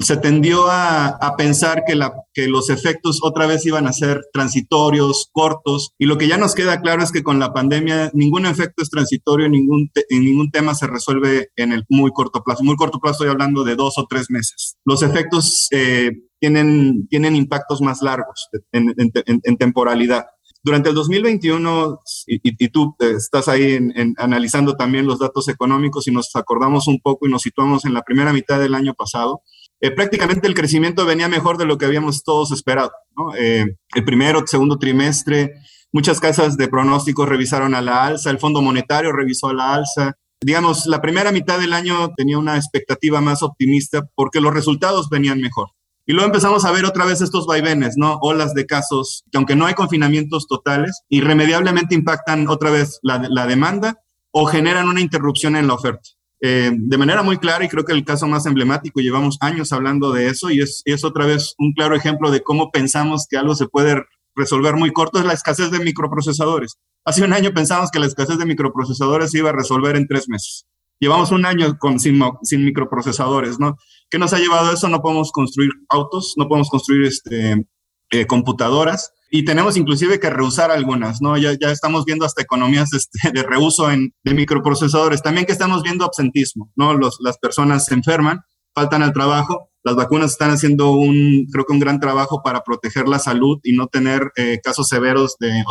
se, 0.00 0.16
tendió 0.16 0.66
a, 0.68 1.34
pensar 1.38 1.84
que, 1.86 1.94
la, 1.94 2.12
que 2.34 2.48
los 2.48 2.70
efectos 2.70 3.20
otra 3.22 3.46
vez 3.46 3.64
iban 3.64 3.86
a 3.86 3.92
ser 3.92 4.20
transitorios, 4.32 5.28
cortos, 5.32 5.92
y 5.96 6.06
lo 6.06 6.18
que 6.18 6.26
ya 6.26 6.38
nos 6.38 6.56
queda 6.56 6.80
claro 6.80 7.04
es 7.04 7.12
que 7.12 7.22
con 7.22 7.38
la 7.38 7.52
pandemia 7.52 8.10
ningún 8.14 8.46
efecto 8.46 8.82
es 8.82 8.90
transitorio, 8.90 9.48
ningún, 9.48 9.92
ningún 10.10 10.50
tema 10.50 10.74
se 10.74 10.88
resuelve 10.88 11.50
en 11.54 11.72
el 11.72 11.84
muy 11.88 12.10
corto 12.10 12.42
plazo. 12.42 12.64
Muy 12.64 12.74
corto 12.74 12.98
plazo 12.98 13.22
estoy 13.22 13.28
hablando 13.28 13.62
de 13.62 13.76
dos 13.76 13.96
o 13.96 14.06
tres 14.08 14.28
meses. 14.28 14.76
Los 14.84 15.04
efectos 15.04 15.68
eh, 15.70 16.10
tienen, 16.40 17.06
tienen 17.06 17.36
impactos 17.36 17.80
más 17.80 18.02
largos 18.02 18.48
en 18.72 19.56
temporalidad. 19.56 20.24
Durante 20.64 20.90
el 20.90 20.94
2021, 20.94 22.00
y, 22.26 22.68
tú 22.68 22.94
eh, 23.00 23.14
estás 23.16 23.48
ahí 23.48 23.78
analizando 24.16 24.74
también 24.74 25.06
los 25.06 25.18
datos 25.18 25.48
económicos 25.48 26.06
y 26.06 26.12
nos 26.12 26.34
acordamos 26.36 26.86
un 26.86 27.00
poco 27.00 27.26
y 27.26 27.30
nos 27.30 27.42
situamos 27.42 27.84
en 27.84 27.94
la 27.94 28.02
primera 28.02 28.32
mitad 28.32 28.60
del 28.60 28.74
año 28.74 28.94
pasado, 28.94 29.42
eh, 29.80 29.90
prácticamente 29.90 30.46
el 30.46 30.54
crecimiento 30.54 31.04
venía 31.04 31.28
mejor 31.28 31.58
de 31.58 31.64
lo 31.64 31.76
que 31.76 31.86
habíamos 31.86 32.22
todos 32.22 32.52
esperado. 32.52 32.92
Eh, 33.36 33.66
el 33.96 34.04
primero, 34.04 34.46
segundo 34.46 34.78
trimestre, 34.78 35.54
muchas 35.92 36.20
casas 36.20 36.56
de 36.56 36.68
pronósticos 36.68 37.28
revisaron 37.28 37.74
a 37.74 37.82
la 37.82 38.04
alza, 38.04 38.30
el 38.30 38.38
Fondo 38.38 38.62
Monetario 38.62 39.10
revisó 39.10 39.48
a 39.48 39.54
la 39.54 39.74
alza. 39.74 40.16
Digamos, 40.40 40.86
la 40.86 41.00
primera 41.02 41.32
mitad 41.32 41.58
del 41.58 41.72
año 41.72 42.12
tenía 42.16 42.38
una 42.38 42.56
expectativa 42.56 43.20
más 43.20 43.42
optimista 43.42 44.08
porque 44.14 44.40
los 44.40 44.54
resultados 44.54 45.08
venían 45.08 45.40
mejor. 45.40 45.70
Y 46.06 46.12
luego 46.12 46.26
empezamos 46.26 46.64
a 46.64 46.72
ver 46.72 46.84
otra 46.84 47.04
vez 47.04 47.20
estos 47.20 47.46
vaivenes, 47.46 47.94
¿no? 47.96 48.18
Olas 48.22 48.54
de 48.54 48.66
casos 48.66 49.24
que 49.30 49.38
aunque 49.38 49.54
no 49.54 49.66
hay 49.66 49.74
confinamientos 49.74 50.46
totales, 50.48 51.02
irremediablemente 51.08 51.94
impactan 51.94 52.48
otra 52.48 52.70
vez 52.70 52.98
la, 53.02 53.46
demanda 53.46 53.98
o 54.32 54.46
generan 54.46 54.88
una 54.88 55.00
interrupción 55.00 55.54
en 55.56 55.68
la 55.68 55.74
oferta. 55.74 56.08
Eh, 56.40 56.72
de 56.74 56.98
manera 56.98 57.22
muy 57.22 57.38
clara, 57.38 57.64
y 57.64 57.68
creo 57.68 57.84
que 57.84 57.92
el 57.92 58.04
caso 58.04 58.26
más 58.26 58.46
emblemático, 58.46 59.00
llevamos 59.00 59.38
años 59.40 59.72
hablando 59.72 60.10
de 60.10 60.26
eso, 60.26 60.50
y 60.50 60.60
es, 60.60 60.82
es 60.86 61.04
otra 61.04 61.24
vez 61.24 61.54
un 61.58 61.72
claro 61.72 61.94
ejemplo 61.94 62.32
de 62.32 62.42
cómo 62.42 62.72
pensamos 62.72 63.26
que 63.30 63.36
algo 63.36 63.54
se 63.54 63.68
puede 63.68 64.02
resolver 64.34 64.74
muy 64.74 64.92
corto, 64.92 65.20
es 65.20 65.24
la 65.24 65.34
escasez 65.34 65.70
de 65.70 65.78
microprocesadores. 65.78 66.78
Hace 67.04 67.22
un 67.22 67.32
año 67.32 67.52
pensamos 67.52 67.90
que 67.90 68.00
la 68.00 68.06
escasez 68.06 68.38
de 68.38 68.46
microprocesadores 68.46 69.30
se 69.30 69.38
iba 69.38 69.50
a 69.50 69.54
resolver 69.54 69.94
en 69.94 70.08
tres 70.08 70.28
meses. 70.28 70.66
Llevamos 70.98 71.30
un 71.32 71.44
año 71.44 71.76
con, 71.78 71.98
sin, 72.00 72.20
sin 72.42 72.64
microprocesadores, 72.64 73.58
¿no? 73.58 73.76
¿Qué 74.12 74.18
nos 74.18 74.34
ha 74.34 74.38
llevado 74.38 74.68
a 74.68 74.74
eso? 74.74 74.90
No 74.90 75.00
podemos 75.00 75.32
construir 75.32 75.70
autos, 75.88 76.34
no 76.36 76.46
podemos 76.46 76.68
construir 76.68 77.06
este, 77.06 77.66
eh, 78.10 78.26
computadoras. 78.26 79.10
y 79.30 79.46
tenemos 79.46 79.78
inclusive 79.78 80.20
que 80.20 80.28
reusar 80.28 80.70
algunas, 80.70 81.22
¿no? 81.22 81.38
Ya, 81.38 81.52
estamos 81.70 82.04
viendo 82.04 82.26
hasta 82.26 82.42
economías 82.42 82.92
este, 82.92 83.30
de 83.32 83.42
reuso 83.42 83.90
en, 83.90 84.12
de 84.22 84.34
microprocesadores. 84.34 85.22
También 85.22 85.46
que 85.46 85.52
estamos 85.52 85.82
viendo 85.82 86.04
absentismo, 86.04 86.70
¿no? 86.76 86.92
Las 86.98 87.38
personas 87.38 87.86
se 87.86 87.94
enferman, 87.94 88.42
faltan 88.74 89.02
al 89.02 89.14
trabajo. 89.14 89.70
Las 89.82 89.96
vacunas 89.96 90.32
están 90.32 90.50
haciendo 90.50 90.90
un, 90.92 91.46
creo 91.50 91.64
que 91.64 91.72
un 91.72 91.80
gran 91.80 91.98
trabajo 91.98 92.42
para 92.42 92.64
proteger 92.64 93.08
la 93.08 93.18
salud 93.18 93.60
y 93.62 93.74
no 93.74 93.86
tener 93.86 94.30
eh, 94.36 94.60
casos 94.62 94.88
severos 94.88 95.38
de 95.40 95.64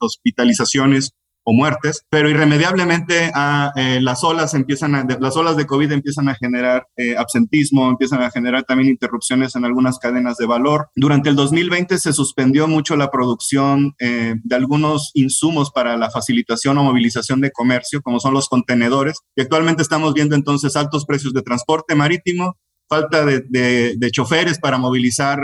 hospitalizaciones 0.00 1.16
o 1.44 1.52
muertes, 1.52 2.04
pero 2.10 2.28
irremediablemente 2.28 3.30
a, 3.34 3.72
eh, 3.76 4.00
las 4.00 4.22
olas 4.24 4.54
empiezan 4.54 4.94
a, 4.94 5.06
las 5.18 5.36
olas 5.36 5.56
de 5.56 5.66
COVID 5.66 5.90
empiezan 5.92 6.28
a 6.28 6.34
generar 6.34 6.86
eh, 6.96 7.16
absentismo, 7.16 7.88
empiezan 7.88 8.22
a 8.22 8.30
generar 8.30 8.64
también 8.64 8.90
interrupciones 8.90 9.56
en 9.56 9.64
algunas 9.64 9.98
cadenas 9.98 10.36
de 10.36 10.46
valor. 10.46 10.88
Durante 10.94 11.30
el 11.30 11.36
2020 11.36 11.98
se 11.98 12.12
suspendió 12.12 12.68
mucho 12.68 12.96
la 12.96 13.10
producción 13.10 13.94
eh, 13.98 14.34
de 14.42 14.56
algunos 14.56 15.10
insumos 15.14 15.70
para 15.70 15.96
la 15.96 16.10
facilitación 16.10 16.76
o 16.78 16.84
movilización 16.84 17.40
de 17.40 17.52
comercio, 17.52 18.02
como 18.02 18.20
son 18.20 18.34
los 18.34 18.48
contenedores, 18.48 19.18
y 19.34 19.42
actualmente 19.42 19.82
estamos 19.82 20.14
viendo 20.14 20.34
entonces 20.34 20.76
altos 20.76 21.06
precios 21.06 21.32
de 21.32 21.42
transporte 21.42 21.94
marítimo, 21.94 22.56
falta 22.88 23.24
de, 23.24 23.42
de, 23.48 24.10
choferes 24.10 24.58
para 24.58 24.76
movilizar 24.76 25.38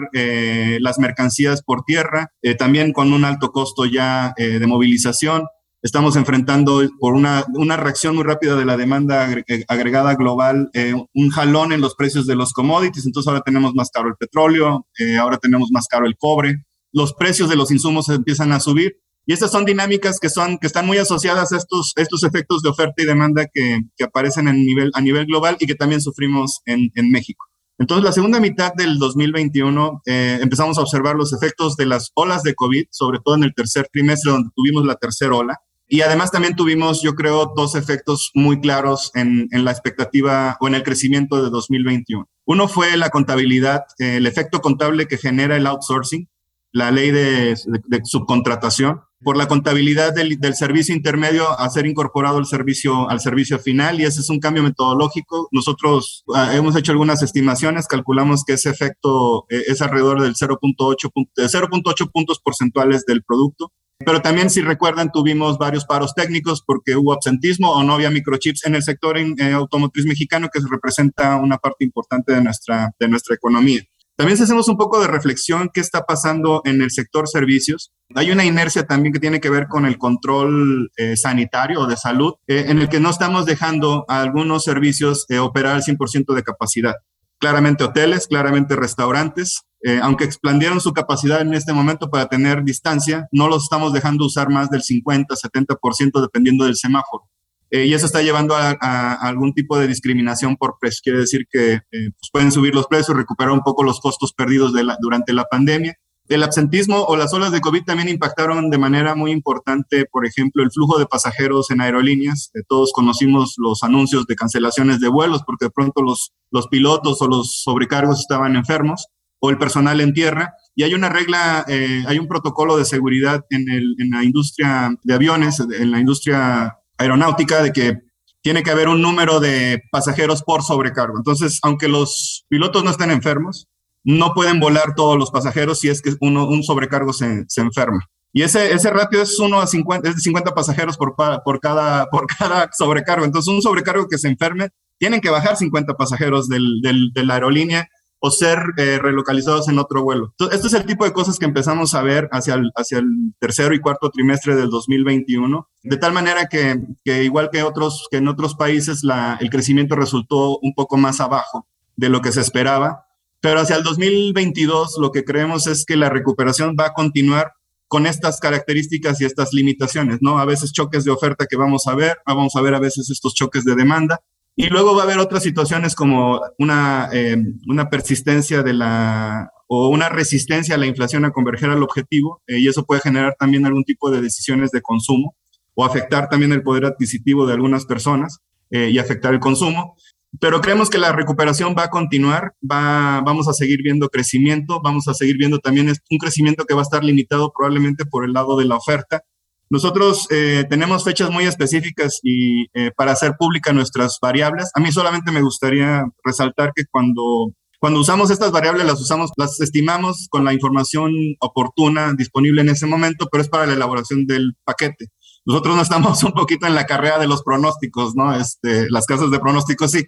las 0.81 0.99
mercancías 0.99 1.63
por 1.63 1.85
tierra, 1.85 2.33
también 2.59 2.93
con 2.93 3.13
un 3.13 3.25
alto 3.25 3.53
costo 3.53 3.85
ya 3.85 4.35
de 4.37 4.67
movilización 4.67 5.45
estamos 5.87 6.17
enfrentando 6.17 6.83
por 6.99 7.15
una, 7.15 7.45
una, 7.55 7.77
reacción 7.77 8.17
muy 8.17 8.25
rápida 8.25 8.57
de 8.57 8.65
la 8.65 8.77
demanda 8.77 9.31
eh, 9.33 9.65
agregada 9.69 10.17
global, 10.17 10.69
eh, 10.75 10.95
un 11.15 11.31
jalón 11.31 11.73
en 11.73 11.81
los 11.81 11.95
precios 11.95 12.27
de 12.27 12.35
los 12.35 12.53
commodities, 12.53 13.07
entonces 13.07 13.29
ahora 13.29 13.43
tenemos 13.43 13.73
más 13.73 13.91
caro 13.91 14.09
el 14.09 14.17
petróleo, 14.17 14.87
eh, 14.99 15.17
ahora 15.17 15.39
tenemos 15.39 15.69
más 15.71 15.87
caro 15.87 16.07
el 16.07 16.17
cobre, 16.17 16.65
los 16.93 17.15
precios 17.15 17.49
de 17.49 17.55
los 17.55 17.71
insumos 17.71 18.09
empiezan 18.09 18.51
a 18.53 18.59
subir 18.59 18.97
y 19.27 19.33
estas 19.33 19.53
son 19.53 19.65
dinámicas 19.65 20.19
que, 20.19 20.29
son, 20.29 20.59
que 20.59 20.67
están 20.67 20.87
muy 20.87 20.99
asociadas 20.99 21.53
a 21.53 21.57
estos, 21.57 21.93
estos 21.95 22.25
efectos 22.25 22.63
de 22.63 22.71
oferta 22.71 22.95
y 22.99 23.05
demanda 23.05 23.47
que, 23.53 23.83
que 23.97 24.05
aparecen 24.05 24.49
en 24.49 24.67
nivel, 24.67 24.91
a 24.93 25.01
nivel 25.01 25.27
global 25.27 25.57
y 25.61 25.67
que 25.67 25.77
también 25.77 26.01
sufrimos 26.01 26.63
en, 26.67 26.91
en 26.97 27.11
México. 27.13 27.45
Entonces, 27.79 28.05
la 28.05 28.13
segunda 28.13 28.41
mitad 28.41 28.73
del 28.75 28.99
2021 28.99 30.01
empezamos 30.07 30.79
a 30.79 30.81
observar 30.81 31.15
los 31.15 31.35
efectos 31.35 31.77
de 31.77 31.85
las 31.85 32.11
olas 32.15 32.43
de 32.43 32.55
COVID, 32.55 32.87
sobre 32.91 33.19
todo 33.23 33.35
en 33.35 33.45
el 33.45 33.55
tercer 33.55 33.87
trimestre, 33.93 34.33
donde 34.33 34.49
tuvimos 34.57 34.87
la 34.87 34.95
tercera 34.95 35.35
ola. 35.35 35.61
Y 35.89 36.01
además 36.01 36.33
también 36.33 36.57
tuvimos, 36.57 37.01
yo 37.03 37.15
creo, 37.15 37.53
dos 37.55 37.77
efectos 37.77 38.31
muy 38.35 38.61
claros 38.61 39.13
en, 39.15 39.49
en, 39.53 39.65
la 39.65 39.71
expectativa 39.71 40.57
o 40.61 40.67
en 40.67 40.75
el 40.75 40.83
crecimiento 40.83 41.43
de 41.43 41.51
2021. 41.51 42.29
Uno 42.45 42.69
fue 42.69 42.97
la 42.97 43.11
contabilidad, 43.11 43.85
el 43.99 44.27
efecto 44.27 44.61
contable 44.61 45.07
que 45.07 45.17
genera 45.17 45.57
el 45.57 45.67
outsourcing, 45.67 46.29
la 46.73 46.91
ley 46.91 47.11
de, 47.11 47.57
de, 47.87 48.01
subcontratación, 48.05 49.01
por 49.23 49.37
la 49.37 49.49
contabilidad 49.49 50.13
del, 50.13 50.39
del, 50.39 50.55
servicio 50.55 50.95
intermedio 50.95 51.49
a 51.59 51.71
ser 51.71 51.87
incorporado 51.87 52.37
al 52.37 52.47
servicio, 52.47 53.09
al 53.09 53.21
servicio 53.21 53.59
final 53.59 54.01
y 54.01 54.05
ese 54.05 54.21
es 54.21 54.29
un 54.29 54.41
cambio 54.41 54.63
metodológico. 54.63 55.49
Nosotros 55.53 56.25
uh, 56.27 56.51
hemos 56.53 56.77
hecho 56.77 56.93
algunas 56.93 57.23
estimaciones, 57.23 57.87
calculamos 57.87 58.45
que 58.45 58.55
ese 58.55 58.71
efecto 58.71 59.47
eh, 59.49 59.63
es 59.69 59.81
alrededor 59.81 60.21
del 60.21 60.35
0.8 60.35 62.11
puntos 62.13 62.41
porcentuales 62.41 63.07
del 63.07 63.23
producto 63.23 63.73
pero 64.05 64.21
también, 64.21 64.51
si 64.51 64.61
recuerdan, 64.61 65.11
tuvimos 65.11 65.59
varios 65.59 65.85
paros 65.85 66.15
técnicos 66.15 66.63
porque 66.65 66.97
hubo 66.97 67.13
absentismo 67.13 67.73
o 67.73 67.83
no 67.83 67.95
había 67.95 68.11
microchips 68.11 68.67
en 68.67 68.75
el 68.75 68.83
sector 68.83 69.19
eh, 69.19 69.53
automotriz 69.53 70.07
mexicano, 70.07 70.49
que 70.53 70.61
representa 70.71 71.37
una 71.37 71.59
parte 71.59 71.85
importante 71.85 72.33
de 72.33 72.43
nuestra, 72.43 72.93
de 72.99 73.09
nuestra 73.09 73.35
economía. 73.35 73.83
También 74.17 74.39
si 74.39 74.45
hacemos 74.45 74.67
un 74.69 74.79
poco 74.79 74.99
de 74.99 75.09
reflexión, 75.09 75.71
¿qué 75.73 75.81
está 75.81 76.07
pasando 76.07 76.63
en 76.65 76.81
el 76.81 76.91
sector 76.91 77.29
servicios? 77.29 77.93
Hay 78.15 78.31
una 78.31 78.47
inercia 78.47 78.87
también 78.87 79.13
que 79.13 79.21
tiene 79.21 79.41
que 79.41 79.51
ver 79.51 79.69
con 79.69 79.85
el 79.85 79.99
control 79.99 80.91
eh, 80.97 81.19
sanitario 81.19 81.81
o 81.81 81.87
de 81.87 81.99
salud, 81.99 82.33
eh, 82.47 82.65
en 82.69 82.79
el 82.79 82.89
que 82.89 82.99
no 82.99 83.11
estamos 83.11 83.45
dejando 83.45 84.07
a 84.09 84.23
algunos 84.23 84.65
servicios 84.65 85.27
eh, 85.29 85.39
operar 85.39 85.75
al 85.75 85.83
100% 85.83 86.35
de 86.35 86.43
capacidad. 86.43 86.95
Claramente 87.39 87.85
hoteles, 87.85 88.27
claramente 88.27 88.75
restaurantes, 88.75 89.67
eh, 89.87 90.01
aunque 90.03 90.25
expandieron 90.25 90.81
su 90.81 90.93
capacidad 90.93 91.41
en 91.41 91.55
este 91.55 91.73
momento 91.73 92.11
para 92.11 92.27
tener 92.27 92.65
distancia, 92.65 93.29
no 93.31 93.47
los 93.47 93.63
estamos 93.63 93.93
dejando 93.93 94.27
usar 94.27 94.51
más 94.51 94.69
del 94.69 94.83
50, 94.83 95.33
70% 95.37 96.21
dependiendo 96.21 96.65
del 96.65 96.75
semáforo. 96.75 97.29
Eh, 97.71 97.87
y 97.87 97.95
eso 97.95 98.05
está 98.07 98.21
llevando 98.21 98.57
a, 98.57 99.13
algún 99.13 99.55
tipo 99.55 99.79
de 99.79 99.87
discriminación 99.87 100.57
por 100.57 100.79
precio. 100.81 101.03
Quiere 101.05 101.21
decir 101.21 101.47
que 101.49 101.75
eh, 101.75 101.81
pues 101.91 102.31
pueden 102.33 102.51
subir 102.51 102.75
los 102.75 102.89
precios, 102.89 103.17
recuperar 103.17 103.53
un 103.53 103.61
poco 103.61 103.85
los 103.85 104.01
costos 104.01 104.33
perdidos 104.33 104.73
de 104.73 104.83
la, 104.83 104.97
durante 105.01 105.33
la 105.33 105.45
pandemia. 105.45 105.95
El 106.29 106.43
absentismo 106.43 107.05
o 107.05 107.17
las 107.17 107.33
olas 107.33 107.53
de 107.53 107.61
COVID 107.61 107.85
también 107.85 108.09
impactaron 108.09 108.71
de 108.71 108.79
manera 108.79 109.15
muy 109.15 109.31
importante, 109.31 110.07
por 110.11 110.27
ejemplo, 110.27 110.65
el 110.65 110.73
flujo 110.73 110.99
de 110.99 111.07
pasajeros 111.07 111.71
en 111.71 111.81
aerolíneas. 111.81 112.51
todos 112.69 112.91
conocimos 112.93 113.55
los 113.59 113.85
anuncios 113.85 114.27
de 114.27 114.35
cancelaciones 114.35 114.99
de 114.99 115.07
vuelos 115.07 115.45
porque 115.47 115.67
de 115.67 115.71
pronto 115.71 116.03
los, 116.03 116.33
los 116.51 116.67
pilotos 116.67 117.23
o 117.23 117.29
los 117.29 117.63
sobrecargos 117.63 118.19
estaban 118.19 118.57
enfermos 118.57 119.07
o 119.41 119.51
el 119.51 119.59
personal 119.59 120.01
en 120.01 120.13
tierra. 120.13 120.55
Y 120.75 120.83
hay 120.83 120.95
una 120.95 121.09
regla, 121.09 121.65
eh, 121.69 122.05
hay 122.07 122.19
un 122.19 122.29
protocolo 122.29 122.77
de 122.77 122.85
seguridad 122.85 123.45
en, 123.51 123.67
la 124.11 124.25
industria 124.25 124.95
de 125.03 125.15
aviones, 125.15 125.61
en 125.61 125.91
la 125.91 126.01
industria 126.01 126.77
aeronáutica, 126.99 127.63
de 127.63 127.73
que 127.73 127.99
tiene 128.43 128.63
que 128.63 128.71
haber 128.71 128.89
un 128.89 129.03
número 129.03 129.41
de 129.41 129.83
pasajeros 129.91 130.43
por 130.43 130.63
sobrecargo. 130.63 131.17
Entonces, 131.17 131.59
aunque 131.63 131.89
los 131.89 132.45
pilotos 132.49 132.85
no 132.85 132.91
estén 132.91 133.11
enfermos, 133.11 133.69
no 134.05 134.35
pueden 134.35 134.61
volar 134.61 134.95
todos 134.95 135.19
los 135.19 135.33
pasajeros 135.33 135.81
si 135.81 135.89
es 135.89 136.01
que 136.01 136.15
uno, 136.21 136.47
un 136.47 136.63
sobrecargo 136.63 137.13
se, 137.13 137.45
enferma. 137.57 138.07
Y 138.33 138.43
ese, 138.43 138.73
ese 138.73 138.91
ratio 138.91 139.21
es 139.21 139.39
uno 139.41 139.61
a 139.61 139.67
50, 139.67 140.09
es 140.09 140.17
de 140.17 140.21
50 140.21 140.55
pasajeros 140.55 140.97
por, 140.97 141.17
por, 141.17 141.61
cada, 141.61 142.07
por 142.07 142.27
cada 142.27 142.71
sobrecargo. 142.73 143.25
Entonces, 143.25 143.53
un 143.53 143.63
sobrecargo 143.63 144.07
que 144.07 144.19
se 144.19 144.29
enferme, 144.29 144.69
tienen 144.99 145.21
que 145.21 145.31
bajar 145.31 145.57
50 145.57 145.95
pasajeros 145.95 146.49
del, 146.49 146.81
de 146.83 147.25
la 147.25 147.35
aerolínea 147.35 147.89
o 148.19 148.31
ser 148.31 148.59
eh, 148.79 148.99
relocalizados 149.01 149.69
en 149.69 149.79
otro 149.79 150.03
vuelo. 150.03 150.29
Entonces, 150.33 150.57
este 150.57 150.69
es 150.69 150.75
el 150.75 150.87
tipo 150.87 151.05
de 151.05 151.13
cosas 151.13 151.39
que 151.39 151.45
empezamos 151.45 151.95
a 151.95 152.03
ver 152.03 152.29
hacia 152.33 152.55
el, 152.55 152.71
hacia 152.75 152.99
el 152.99 153.35
tercero 153.39 153.75
y 153.75 153.81
cuarto 153.81 154.11
trimestre 154.11 154.57
del 154.57 154.71
2021, 154.71 155.69
de 155.83 155.97
tal 155.97 156.13
manera 156.13 156.47
que, 156.47 156.81
que 157.05 157.25
igual 157.25 157.51
que, 157.53 157.63
otros, 157.63 158.09
que 158.11 158.19
en 158.19 158.29
otros 158.29 158.55
países 158.55 159.05
la, 159.05 159.37
el 159.41 159.51
crecimiento 159.51 159.97
resultó 159.97 160.59
un 160.59 160.75
poco 160.75 160.97
más 160.97 161.21
abajo 161.21 161.67
de 161.97 162.09
lo 162.09 162.21
que 162.21 162.33
se 162.33 162.41
esperaba, 162.41 163.07
pero 163.41 163.61
hacia 163.61 163.77
el 163.77 163.83
2022 163.83 164.97
lo 164.99 165.13
que 165.13 165.25
creemos 165.25 165.67
es 165.67 165.85
que 165.85 165.97
la 165.97 166.09
recuperación 166.09 166.77
va 166.79 166.87
a 166.87 166.93
continuar 166.93 167.53
con 167.89 168.07
estas 168.07 168.41
características 168.41 169.21
y 169.21 169.25
estas 169.25 169.53
limitaciones, 169.53 170.19
¿no? 170.21 170.39
A 170.39 170.45
veces 170.45 170.73
choques 170.73 171.05
de 171.05 171.13
oferta 171.13 171.47
que 171.47 171.57
vamos 171.57 171.87
a 171.87 171.95
ver, 171.95 172.19
vamos 172.27 172.57
a 172.57 172.61
ver 172.61 172.75
a 172.75 172.81
veces 172.81 173.11
estos 173.11 173.35
choques 173.35 173.65
de 173.65 173.77
demanda, 173.77 174.21
y 174.57 174.69
luego 174.69 174.95
va 174.97 175.03
a 175.03 175.05
haber 175.05 175.19
otras 175.19 175.43
situaciones 175.43 175.95
como 175.95 176.41
una, 176.59 177.11
eh, 177.13 177.37
una 177.69 177.91
persistencia 177.91 178.63
de 178.63 178.73
la 178.73 179.51
o 179.69 179.89
una 179.89 180.09
resistencia 180.09 180.77
a 180.77 180.79
la 180.79 180.87
inflación 180.87 181.25
a 181.25 181.33
converger 181.33 181.71
al 181.71 181.83
objetivo, 181.83 182.41
eh, 182.47 182.59
y 182.59 182.69
eso 182.69 182.85
puede 182.85 183.01
generar 183.01 183.35
también 183.39 183.67
algún 183.67 183.85
tipo 183.85 184.11
de 184.11 184.23
decisiones 184.23 184.71
de 184.71 184.81
consumo 184.81 185.35
o 185.75 185.85
afectar 185.85 186.29
también 186.29 186.53
el 186.53 186.63
poder 186.63 186.87
adquisitivo 186.87 187.47
de 187.47 187.53
algunas 187.53 187.85
personas 187.85 188.39
eh, 188.71 188.91
y 188.91 188.99
afectar 188.99 189.35
el 189.35 189.41
consumo. 189.41 189.97
Pero 190.41 190.61
creemos 190.61 190.89
que 190.89 190.99
la 190.99 191.13
recuperación 191.13 191.75
va 191.77 191.85
a 191.85 191.91
continuar, 191.91 192.55
va, 192.63 193.21
vamos 193.23 193.49
a 193.49 193.53
seguir 193.53 193.81
viendo 193.83 194.09
crecimiento, 194.09 194.81
vamos 194.83 195.09
a 195.09 195.15
seguir 195.15 195.37
viendo 195.37 195.59
también 195.59 195.89
un 195.89 196.19
crecimiento 196.19 196.65
que 196.65 196.75
va 196.75 196.81
a 196.81 196.83
estar 196.83 197.05
limitado 197.05 197.53
probablemente 197.57 198.05
por 198.07 198.25
el 198.25 198.33
lado 198.33 198.57
de 198.57 198.67
la 198.67 198.77
oferta, 198.77 199.23
nosotros 199.69 200.29
eh, 200.31 200.65
tenemos 200.71 201.03
fechas 201.03 201.31
muy 201.31 201.45
específicas 201.45 202.21
y 202.23 202.67
eh, 202.73 202.93
para 202.97 203.13
hacer 203.13 203.35
públicas 203.37 203.75
nuestras 203.75 204.19
variables. 204.21 204.71
A 204.75 204.81
mí 204.81 204.93
solamente 204.93 205.33
me 205.33 205.43
gustaría 205.43 206.05
resaltar 206.23 206.73
que 206.75 206.85
cuando, 206.89 207.51
cuando 207.81 208.01
usamos 208.01 208.31
estas 208.31 208.53
variables 208.53 208.87
las 208.87 209.01
usamos, 209.01 209.33
las 209.37 209.61
estimamos 209.61 210.29
con 210.31 210.45
la 210.45 210.53
información 210.53 211.13
oportuna 211.41 212.15
disponible 212.17 212.61
en 212.61 212.69
ese 212.69 212.87
momento, 212.87 213.27
pero 213.31 213.43
es 213.43 213.49
para 213.49 213.67
la 213.67 213.73
elaboración 213.73 214.27
del 214.27 214.53
paquete. 214.65 215.09
Nosotros 215.45 215.75
no 215.75 215.83
estamos 215.83 216.23
un 216.25 216.33
poquito 216.33 216.67
en 216.67 216.77
la 216.77 216.87
carrera 216.87 217.19
de 217.19 217.27
los 217.27 217.43
pronósticos, 217.43 218.15
¿no? 218.15 218.37
Este, 218.37 218.89
las 218.91 219.07
casas 219.07 219.31
de 219.31 219.41
pronósticos 219.41 219.91
sí. 219.91 220.05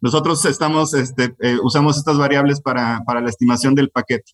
Nosotros 0.00 0.44
estamos, 0.44 0.94
este, 0.94 1.34
eh, 1.40 1.58
usamos 1.62 1.96
estas 1.96 2.18
variables 2.18 2.60
para, 2.60 3.02
para 3.06 3.20
la 3.20 3.30
estimación 3.30 3.74
del 3.74 3.90
paquete. 3.90 4.32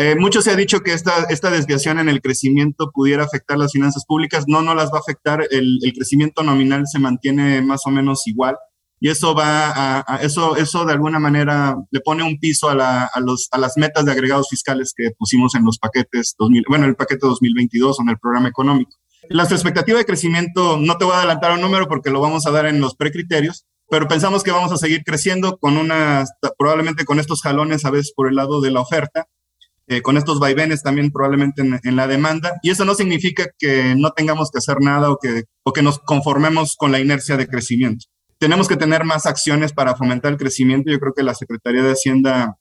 Eh, 0.00 0.14
mucho 0.14 0.42
se 0.42 0.52
ha 0.52 0.56
dicho 0.56 0.82
que 0.82 0.92
esta, 0.92 1.24
esta 1.24 1.50
desviación 1.50 1.98
en 1.98 2.08
el 2.08 2.22
crecimiento 2.22 2.92
pudiera 2.92 3.24
afectar 3.24 3.58
las 3.58 3.72
finanzas 3.72 4.04
públicas. 4.06 4.44
No, 4.46 4.62
no 4.62 4.72
las 4.76 4.92
va 4.92 4.98
a 4.98 5.00
afectar. 5.00 5.44
El, 5.50 5.80
crecimiento 5.92 6.44
nominal 6.44 6.84
se 6.86 7.00
mantiene 7.00 7.62
más 7.62 7.84
o 7.84 7.90
menos 7.90 8.24
igual. 8.28 8.56
Y 9.00 9.10
eso 9.10 9.34
va 9.34 10.04
a, 10.06 10.16
eso, 10.22 10.56
eso 10.56 10.84
de 10.84 10.92
alguna 10.92 11.18
manera 11.18 11.76
le 11.90 12.00
pone 12.00 12.22
un 12.22 12.38
piso 12.38 12.68
a, 12.68 12.76
la, 12.76 13.10
a, 13.12 13.18
los, 13.18 13.48
a 13.50 13.58
las 13.58 13.76
metas 13.76 14.04
de 14.04 14.12
agregados 14.12 14.48
fiscales 14.48 14.92
que 14.96 15.10
pusimos 15.18 15.56
en 15.56 15.64
los 15.64 15.78
paquetes 15.78 16.36
2000, 16.38 16.64
bueno, 16.68 16.86
el 16.86 16.94
paquete 16.94 17.26
2022 17.26 17.98
o 17.98 18.02
en 18.02 18.08
el 18.08 18.18
programa 18.18 18.48
económico. 18.48 18.92
Las 19.28 19.50
expectativas 19.50 20.00
de 20.00 20.06
crecimiento, 20.06 20.78
no 20.78 20.96
te 20.96 21.04
voy 21.04 21.14
a 21.14 21.18
adelantar 21.18 21.52
un 21.52 21.60
número 21.60 21.88
porque 21.88 22.10
lo 22.10 22.20
vamos 22.20 22.46
a 22.46 22.50
dar 22.50 22.66
en 22.66 22.80
los 22.80 22.96
precriterios, 22.96 23.66
pero 23.88 24.08
pensamos 24.08 24.42
que 24.42 24.50
vamos 24.50 24.72
a 24.72 24.78
seguir 24.78 25.02
creciendo 25.04 25.58
con 25.58 25.76
una, 25.76 26.24
probablemente 26.56 27.04
con 27.04 27.20
estos 27.20 27.42
jalones 27.42 27.84
a 27.84 27.90
veces 27.90 28.12
por 28.14 28.28
el 28.28 28.36
lado 28.36 28.60
de 28.60 28.72
la 28.72 28.80
oferta 28.80 29.26
eh, 29.88 30.02
con 30.02 30.16
estos 30.16 30.38
vaivenes 30.38 30.82
también 30.82 31.10
probablemente 31.10 31.62
en, 31.62 31.96
la 31.96 32.06
demanda. 32.06 32.58
Y 32.62 32.70
eso 32.70 32.84
no 32.84 32.94
significa 32.94 33.46
que 33.58 33.94
no 33.96 34.10
tengamos 34.12 34.50
que 34.50 34.58
hacer 34.58 34.80
nada 34.80 35.10
o 35.10 35.18
que, 35.18 35.44
o 35.64 35.72
que 35.72 35.82
nos 35.82 35.98
conformemos 35.98 36.76
con 36.76 36.92
la 36.92 37.00
inercia 37.00 37.36
de 37.36 37.46
crecimiento. 37.46 38.06
Tenemos 38.38 38.68
que 38.68 38.76
tener 38.76 39.04
más 39.04 39.26
acciones 39.26 39.72
para 39.72 39.96
fomentar 39.96 40.32
el 40.32 40.38
crecimiento. 40.38 40.90
Yo 40.90 41.00
creo 41.00 41.14
que 41.14 41.22
la 41.22 41.34
Secretaría 41.34 41.82
de 41.82 41.92
Hacienda 41.92 42.56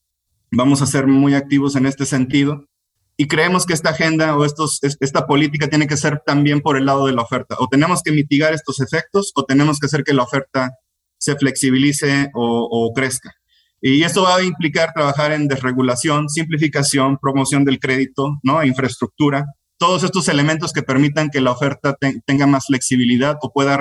vamos 0.52 0.82
a 0.82 0.88
ser 0.88 1.08
muy 1.08 1.36
activos 1.36 1.76
en 1.76 1.86
este 1.86 2.06
sentido. 2.06 2.66
Y 3.18 3.28
creemos 3.28 3.66
que 3.66 3.74
esta 3.74 3.90
agenda 3.90 4.38
o 4.38 4.46
esta 4.46 5.26
política 5.26 5.68
tiene 5.68 5.88
que 5.88 5.98
ser 5.98 6.22
también 6.26 6.62
por 6.62 6.78
el 6.78 6.86
lado 6.86 7.08
de 7.08 7.14
la 7.14 7.24
oferta. 7.24 7.56
O 7.60 7.68
tenemos 7.68 8.04
que 8.04 8.12
mitigar 8.12 8.54
estos 8.54 8.80
efectos 8.80 9.32
o 9.36 9.44
tenemos 9.44 9.80
que 9.80 9.88
hacer 9.88 10.04
que 10.04 10.14
la 10.14 10.24
oferta 10.24 10.72
se 11.18 11.36
flexibilice 11.36 12.30
o, 12.34 12.92
crezca. 12.96 13.34
Y 13.82 14.04
esto 14.04 14.24
va 14.24 14.38
a 14.38 14.44
implicar 14.44 14.92
trabajar 14.94 15.32
en 15.32 15.48
desregulación, 15.48 16.30
simplificación, 16.30 17.18
promoción 17.18 17.64
del 17.64 17.80
crédito, 17.80 18.38
¿no? 18.44 18.64
infraestructura, 18.64 19.46
todos 19.78 20.04
estos 20.04 20.28
elementos 20.28 20.74
que 20.74 20.82
permitan 20.82 21.30
que 21.30 21.42
la 21.42 21.52
oferta 21.52 21.96
tenga 22.26 22.48
más 22.48 22.66
flexibilidad 22.66 23.36
o 23.42 23.52
pueda 23.52 23.78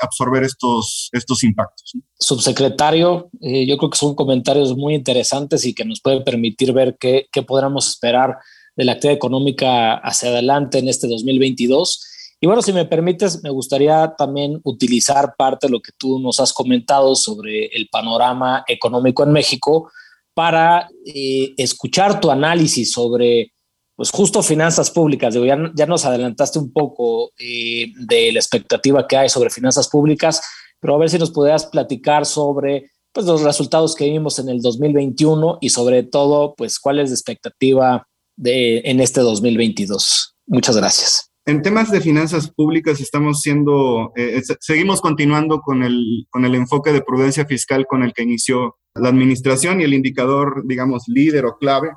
absorber 0.00 0.44
estos, 0.44 1.10
impactos. 1.42 1.92
Subsecretario, 2.18 3.28
eh, 3.40 3.66
yo 3.66 3.76
creo 3.76 3.90
que 3.90 3.98
son 3.98 4.14
comentarios 4.14 4.76
muy 4.76 4.94
interesantes 4.94 5.64
y 5.64 5.74
que 5.74 5.84
nos 5.84 6.00
pueden 6.00 6.22
permitir 6.22 6.72
ver 6.72 6.96
qué, 6.98 7.26
qué 7.32 7.42
podremos 7.42 7.88
esperar 7.88 8.36
de 8.76 8.84
la 8.84 8.92
actividad 8.92 9.16
económica 9.16 9.94
hacia 9.94 10.30
adelante 10.30 10.78
en 10.78 10.88
este 10.88 11.08
2022. 11.08 12.11
Y 12.44 12.46
bueno, 12.48 12.60
si 12.60 12.72
me 12.72 12.84
permites, 12.86 13.40
me 13.44 13.50
gustaría 13.50 14.14
también 14.18 14.60
utilizar 14.64 15.36
parte 15.38 15.68
de 15.68 15.70
lo 15.70 15.80
que 15.80 15.92
tú 15.96 16.18
nos 16.18 16.40
has 16.40 16.52
comentado 16.52 17.14
sobre 17.14 17.66
el 17.66 17.88
panorama 17.88 18.64
económico 18.66 19.22
en 19.22 19.30
México 19.30 19.92
para 20.34 20.88
eh, 21.06 21.54
escuchar 21.56 22.20
tu 22.20 22.32
análisis 22.32 22.90
sobre, 22.90 23.52
pues 23.94 24.10
justo 24.10 24.42
finanzas 24.42 24.90
públicas. 24.90 25.32
ya, 25.32 25.86
nos 25.86 26.04
adelantaste 26.04 26.58
un 26.58 26.72
poco 26.72 27.30
eh, 27.38 27.92
de 28.08 28.32
la 28.32 28.40
expectativa 28.40 29.06
que 29.06 29.16
hay 29.16 29.28
sobre 29.28 29.48
finanzas 29.48 29.88
públicas, 29.88 30.42
pero 30.80 30.96
a 30.96 30.98
ver 30.98 31.10
si 31.10 31.20
nos 31.20 31.30
pudieras 31.30 31.66
platicar 31.66 32.26
sobre 32.26 32.90
pues, 33.12 33.24
los 33.24 33.42
resultados 33.42 33.94
que 33.94 34.10
vimos 34.10 34.40
en 34.40 34.48
el 34.48 34.60
2021 34.60 35.58
y 35.60 35.68
sobre 35.68 36.02
todo, 36.02 36.56
pues 36.56 36.80
cuál 36.80 36.98
es 36.98 37.10
la 37.10 37.14
expectativa 37.14 38.08
de, 38.36 38.78
en 38.78 38.98
este 38.98 39.20
2022. 39.20 40.34
Muchas 40.48 40.76
gracias. 40.76 41.31
En 41.44 41.60
temas 41.60 41.90
de 41.90 42.00
finanzas 42.00 42.52
públicas 42.52 43.00
estamos 43.00 43.40
siendo, 43.40 44.12
eh, 44.14 44.40
seguimos 44.60 45.00
continuando 45.00 45.60
con 45.60 45.82
el, 45.82 46.26
con 46.30 46.44
el 46.44 46.54
enfoque 46.54 46.92
de 46.92 47.02
prudencia 47.02 47.46
fiscal 47.46 47.86
con 47.88 48.04
el 48.04 48.12
que 48.12 48.22
inició 48.22 48.76
la 48.94 49.08
administración 49.08 49.80
y 49.80 49.84
el 49.84 49.94
indicador, 49.94 50.62
digamos, 50.64 51.04
líder 51.08 51.46
o 51.46 51.56
clave 51.58 51.90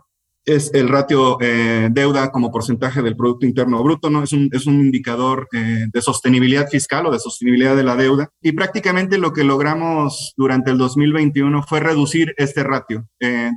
es 0.46 0.72
el 0.76 0.90
ratio 0.90 1.38
eh, 1.42 1.90
deuda 1.92 2.32
como 2.32 2.52
porcentaje 2.52 3.02
del 3.02 3.16
Producto 3.16 3.48
Interno 3.48 3.84
Bruto, 3.84 4.12
¿no? 4.12 4.22
Es 4.24 4.32
un, 4.32 4.50
es 4.52 4.68
un 4.68 4.80
indicador 4.80 5.48
eh, 5.52 5.88
de 5.92 6.02
sostenibilidad 6.02 6.68
fiscal 6.70 7.06
o 7.08 7.12
de 7.12 7.20
sostenibilidad 7.20 7.76
de 7.76 7.84
la 7.84 7.96
deuda. 7.96 8.30
Y 8.42 8.52
prácticamente 8.52 9.18
lo 9.18 9.34
que 9.34 9.44
logramos 9.44 10.34
durante 10.38 10.70
el 10.70 10.78
2021 10.78 11.64
fue 11.64 11.80
reducir 11.80 12.34
este 12.38 12.64
ratio. 12.64 13.08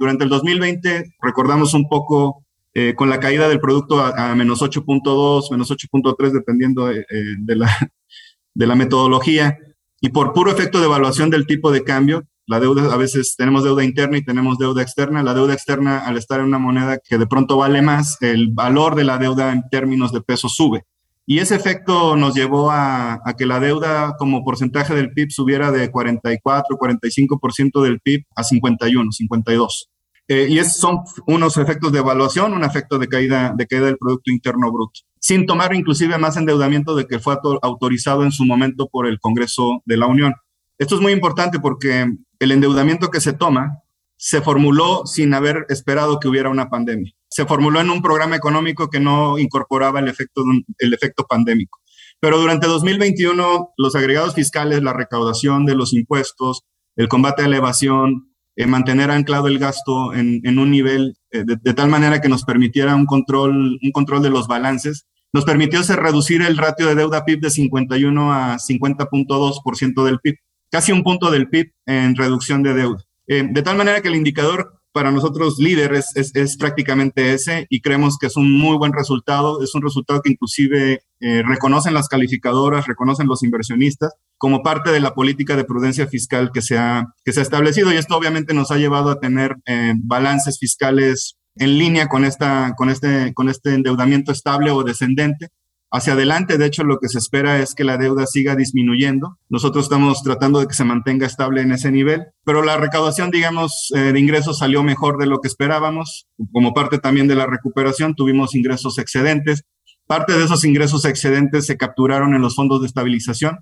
durante 0.01 0.25
el 0.25 0.31
2020, 0.31 1.15
recordamos 1.21 1.75
un 1.75 1.89
poco 1.89 2.47
eh, 2.75 2.95
con 2.95 3.09
la 3.09 3.19
caída 3.19 3.49
del 3.49 3.61
producto 3.61 4.01
a, 4.01 4.35
menos 4.35 4.63
8.2, 4.63 5.51
menos 5.51 5.71
8.3, 5.71 6.31
dependiendo 6.31 6.91
eh, 6.91 7.05
de, 7.39 7.57
la, 7.57 7.71
de 8.55 8.67
la 8.67 8.75
metodología. 8.75 9.59
Y 10.01 10.11
por 10.11 10.33
puro 10.33 10.53
efecto 10.53 10.79
de 10.79 10.87
evaluación 10.87 11.31
del 11.31 11.47
tipo 11.47 11.73
de 11.73 11.83
cambio, 11.83 12.25
la 12.47 12.61
deuda, 12.61 12.95
a 12.95 12.97
veces 12.97 13.35
tenemos 13.37 13.65
deuda 13.65 13.85
interna 13.85 14.17
y 14.17 14.25
tenemos 14.25 14.59
deuda 14.59 14.83
externa. 14.83 15.23
La 15.23 15.35
deuda 15.35 15.55
externa, 15.55 15.99
al 15.99 16.17
estar 16.17 16.41
en 16.41 16.47
una 16.47 16.59
moneda 16.59 16.99
que 16.99 17.19
de 17.19 17.27
pronto 17.27 17.57
vale 17.57 17.83
más, 17.83 18.17
el 18.23 18.49
valor 18.53 18.95
de 18.95 19.05
la 19.05 19.19
deuda 19.19 19.53
en 19.53 19.69
términos 19.71 20.13
de 20.13 20.21
peso 20.21 20.49
sube. 20.49 20.85
Y 21.27 21.41
ese 21.41 21.57
efecto 21.57 22.17
nos 22.17 22.35
llevó 22.35 22.71
a, 22.71 23.21
a, 23.23 23.35
que 23.37 23.45
la 23.45 23.61
deuda 23.61 24.15
como 24.19 24.45
porcentaje 24.45 24.95
del 24.95 25.13
PIB 25.13 25.31
subiera 25.31 25.71
de 25.71 25.91
44, 25.91 26.79
45% 26.79 27.83
del 27.83 28.01
PIB 28.01 28.25
a 28.35 28.43
51, 28.43 29.13
52. 29.13 29.91
Eh, 30.29 30.47
y 30.51 30.59
esos 30.59 30.77
son 30.77 31.01
unos 31.27 31.57
efectos 31.57 31.91
de 31.91 32.01
evaluación, 32.01 32.53
un 32.53 32.63
efecto 32.63 32.99
de 32.99 33.09
caída, 33.09 33.55
de 33.57 33.67
caída 33.67 33.87
del 33.87 33.97
Producto 33.97 34.31
Interno 34.31 34.71
Bruto, 34.71 35.01
sin 35.19 35.47
tomar 35.47 35.75
inclusive 35.75 36.19
más 36.19 36.37
endeudamiento 36.37 36.95
de 36.95 37.07
que 37.07 37.19
fue 37.19 37.39
autorizado 37.63 38.25
en 38.25 38.33
su 38.33 38.45
momento 38.45 38.89
por 38.89 39.07
el 39.07 39.19
Congreso 39.21 39.83
de 39.87 39.97
la 39.97 40.07
Unión. 40.07 40.35
Esto 40.77 40.97
es 40.97 41.01
muy 41.01 41.13
importante 41.13 41.59
porque 41.59 42.07
el 42.39 42.53
endeudamiento 42.53 43.11
que 43.11 43.21
se 43.21 43.33
toma 43.33 43.83
se 44.19 44.43
formuló 44.43 45.07
sin 45.07 45.33
haber 45.33 45.65
esperado 45.71 46.21
que 46.21 46.29
hubiera 46.29 46.51
una 46.51 46.69
pandemia. 46.69 47.13
Se 47.31 47.47
formuló 47.47 47.81
en 47.81 47.89
un 47.89 48.03
programa 48.03 48.37
económico 48.37 48.91
que 48.91 49.01
no 49.01 49.39
incorporaba 49.39 50.01
el 50.01 50.09
efecto, 50.09 50.43
el 50.79 50.93
efecto 50.93 51.25
pandémico. 51.25 51.79
Pero 52.21 52.39
durante 52.39 52.67
2021, 52.67 53.75
los 53.77 53.95
agregados 53.95 54.35
fiscales, 54.35 54.83
la 54.83 54.93
recaudación 54.93 55.65
de 55.65 55.77
los 55.77 55.93
impuestos, 55.95 56.65
el 56.97 57.09
combate 57.09 57.43
a 57.43 57.49
la 57.49 57.59
evasión, 57.59 58.33
eh, 58.59 58.67
mantener 58.67 59.09
anclado 59.13 59.47
el 59.47 59.61
gasto 59.61 60.13
en, 60.13 60.59
un 60.59 60.73
nivel 60.73 61.17
eh, 61.31 61.45
de, 61.47 61.75
tal 61.75 61.89
manera 61.89 62.21
que 62.21 62.29
nos 62.29 62.43
permitiera 62.43 62.97
un 62.97 63.07
control, 63.07 63.79
un 63.81 63.93
control 63.93 64.21
de 64.21 64.31
los 64.31 64.49
balances. 64.49 65.07
Nos 65.33 65.45
permitió 65.45 65.81
reducir 65.95 66.43
el 66.43 66.59
ratio 66.59 66.89
de 66.89 66.97
deuda 66.97 67.25
PIB 67.25 67.41
de 67.41 67.51
51 67.51 68.33
a 68.33 68.57
50.2% 68.57 70.05
del 70.05 70.19
PIB, 70.19 70.39
casi 70.73 70.91
un 70.91 71.05
punto 71.05 71.31
del 71.31 71.49
PIB 71.49 71.73
en 71.87 72.17
reducción 72.17 72.65
de 72.65 72.75
deuda. 72.75 73.05
Eh, 73.29 73.47
de 73.49 73.63
tal 73.63 73.77
manera 73.77 74.01
que 74.01 74.09
el 74.09 74.17
indicador 74.17 74.78
para 74.93 75.11
nosotros 75.11 75.59
líderes 75.59 76.17
es, 76.17 76.35
es, 76.35 76.57
prácticamente 76.57 77.35
ese 77.35 77.67
y 77.71 77.81
creemos 77.81 78.19
que 78.19 78.27
es 78.27 78.37
un 78.37 78.51
muy 78.59 78.77
buen 78.77 78.93
resultado. 78.93 79.63
Es 79.63 79.75
un 79.75 79.83
resultado 79.83 80.21
que 80.23 80.33
inclusive 80.33 81.03
eh, 81.21 81.43
reconocen 81.43 81.95
las 81.95 82.09
calificadoras, 82.09 82.87
reconocen 82.87 83.27
los 83.27 83.43
inversionistas 83.43 84.13
como 84.39 84.63
parte 84.63 84.91
de 84.91 85.01
la 85.01 85.15
política 85.15 85.57
de 85.57 85.65
prudencia 85.65 86.07
fiscal 86.07 86.51
que 86.53 86.63
se 86.63 86.79
ha, 86.79 87.15
que 87.25 87.33
se 87.33 87.41
ha 87.41 87.43
establecido 87.43 87.93
y 87.93 87.97
esto 87.97 88.17
obviamente 88.17 88.55
nos 88.55 88.71
ha 88.71 88.77
llevado 88.77 89.11
a 89.11 89.21
tener 89.21 89.57
eh, 89.67 89.95
balances 89.97 90.59
fiscales 90.59 91.37
en 91.57 91.79
línea 91.79 92.07
con, 92.07 92.25
esta, 92.25 92.75
con, 92.77 92.89
este, 92.89 93.35
con 93.35 93.49
este 93.49 93.75
endeudamiento 93.75 94.31
estable 94.33 94.71
o 94.71 94.85
descendente 94.85 95.49
hacia 95.91 96.13
adelante. 96.13 96.59
De 96.59 96.67
hecho, 96.67 96.85
lo 96.85 96.99
que 96.99 97.09
se 97.09 97.19
espera 97.19 97.59
es 97.61 97.75
que 97.75 97.85
la 97.85 97.97
deuda 97.97 98.27
siga 98.27 98.57
disminuyendo. 98.57 99.39
Nosotros 99.49 99.85
estamos 99.85 100.23
tratando 100.23 100.61
de 100.61 100.67
que 100.67 100.75
se 100.75 100.85
mantenga 100.85 101.27
estable 101.27 101.63
en 101.63 101.73
ese 101.73 101.91
nivel, 101.91 102.27
pero 102.45 102.63
la 102.63 102.77
recaudación, 102.77 103.31
digamos, 103.31 103.91
eh, 103.95 104.13
de 104.13 104.21
ingresos 104.21 104.59
salió 104.59 104.83
mejor 104.83 105.19
de 105.19 105.27
lo 105.27 105.41
que 105.41 105.49
esperábamos. 105.49 106.27
Como 106.53 106.75
parte 106.75 106.99
también 106.99 107.29
de 107.29 107.35
la 107.35 107.47
recuperación, 107.47 108.15
tuvimos 108.15 108.55
ingresos 108.55 108.99
excedentes. 108.99 109.63
Parte 110.07 110.33
de 110.33 110.45
esos 110.45 110.65
ingresos 110.65 111.05
excedentes 111.05 111.67
se 111.67 111.77
capturaron 111.77 112.35
en 112.35 112.43
los 112.43 112.57
fondos 112.57 112.81
de 112.81 112.87
estabilización. 112.87 113.59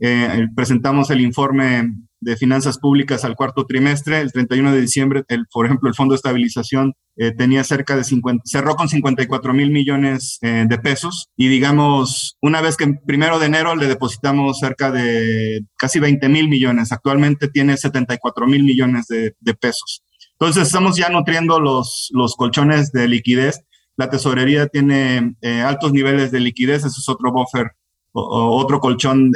Eh, 0.00 0.46
presentamos 0.54 1.10
el 1.10 1.20
informe 1.20 1.92
de 2.20 2.36
finanzas 2.36 2.78
públicas 2.78 3.24
al 3.24 3.36
cuarto 3.36 3.66
trimestre. 3.66 4.20
El 4.20 4.32
31 4.32 4.72
de 4.72 4.80
diciembre, 4.80 5.24
el, 5.28 5.46
por 5.46 5.66
ejemplo, 5.66 5.88
el 5.88 5.94
Fondo 5.94 6.12
de 6.12 6.16
Estabilización 6.16 6.94
eh, 7.16 7.32
tenía 7.32 7.64
cerca 7.64 7.96
de 7.96 8.04
50, 8.04 8.42
cerró 8.44 8.76
con 8.76 8.88
54 8.88 9.52
mil 9.52 9.70
millones 9.70 10.38
eh, 10.42 10.66
de 10.68 10.78
pesos 10.78 11.28
y 11.36 11.48
digamos, 11.48 12.36
una 12.40 12.60
vez 12.60 12.76
que 12.76 12.84
en 12.84 13.00
primero 13.04 13.38
de 13.38 13.46
enero 13.46 13.76
le 13.76 13.86
depositamos 13.86 14.58
cerca 14.58 14.90
de 14.90 15.64
casi 15.76 16.00
20 16.00 16.28
mil 16.28 16.48
millones, 16.48 16.92
actualmente 16.92 17.48
tiene 17.48 17.76
74 17.76 18.46
mil 18.46 18.62
millones 18.64 19.06
de, 19.06 19.34
de, 19.40 19.54
pesos. 19.54 20.02
Entonces, 20.38 20.68
estamos 20.68 20.96
ya 20.96 21.08
nutriendo 21.08 21.58
los, 21.58 22.10
los 22.12 22.36
colchones 22.36 22.92
de 22.92 23.08
liquidez. 23.08 23.60
La 23.96 24.08
tesorería 24.08 24.68
tiene 24.68 25.34
eh, 25.40 25.60
altos 25.60 25.92
niveles 25.92 26.30
de 26.30 26.38
liquidez, 26.38 26.84
eso 26.84 27.00
es 27.00 27.08
otro 27.08 27.32
buffer 27.32 27.72
otro 28.12 28.80
colchón 28.80 29.32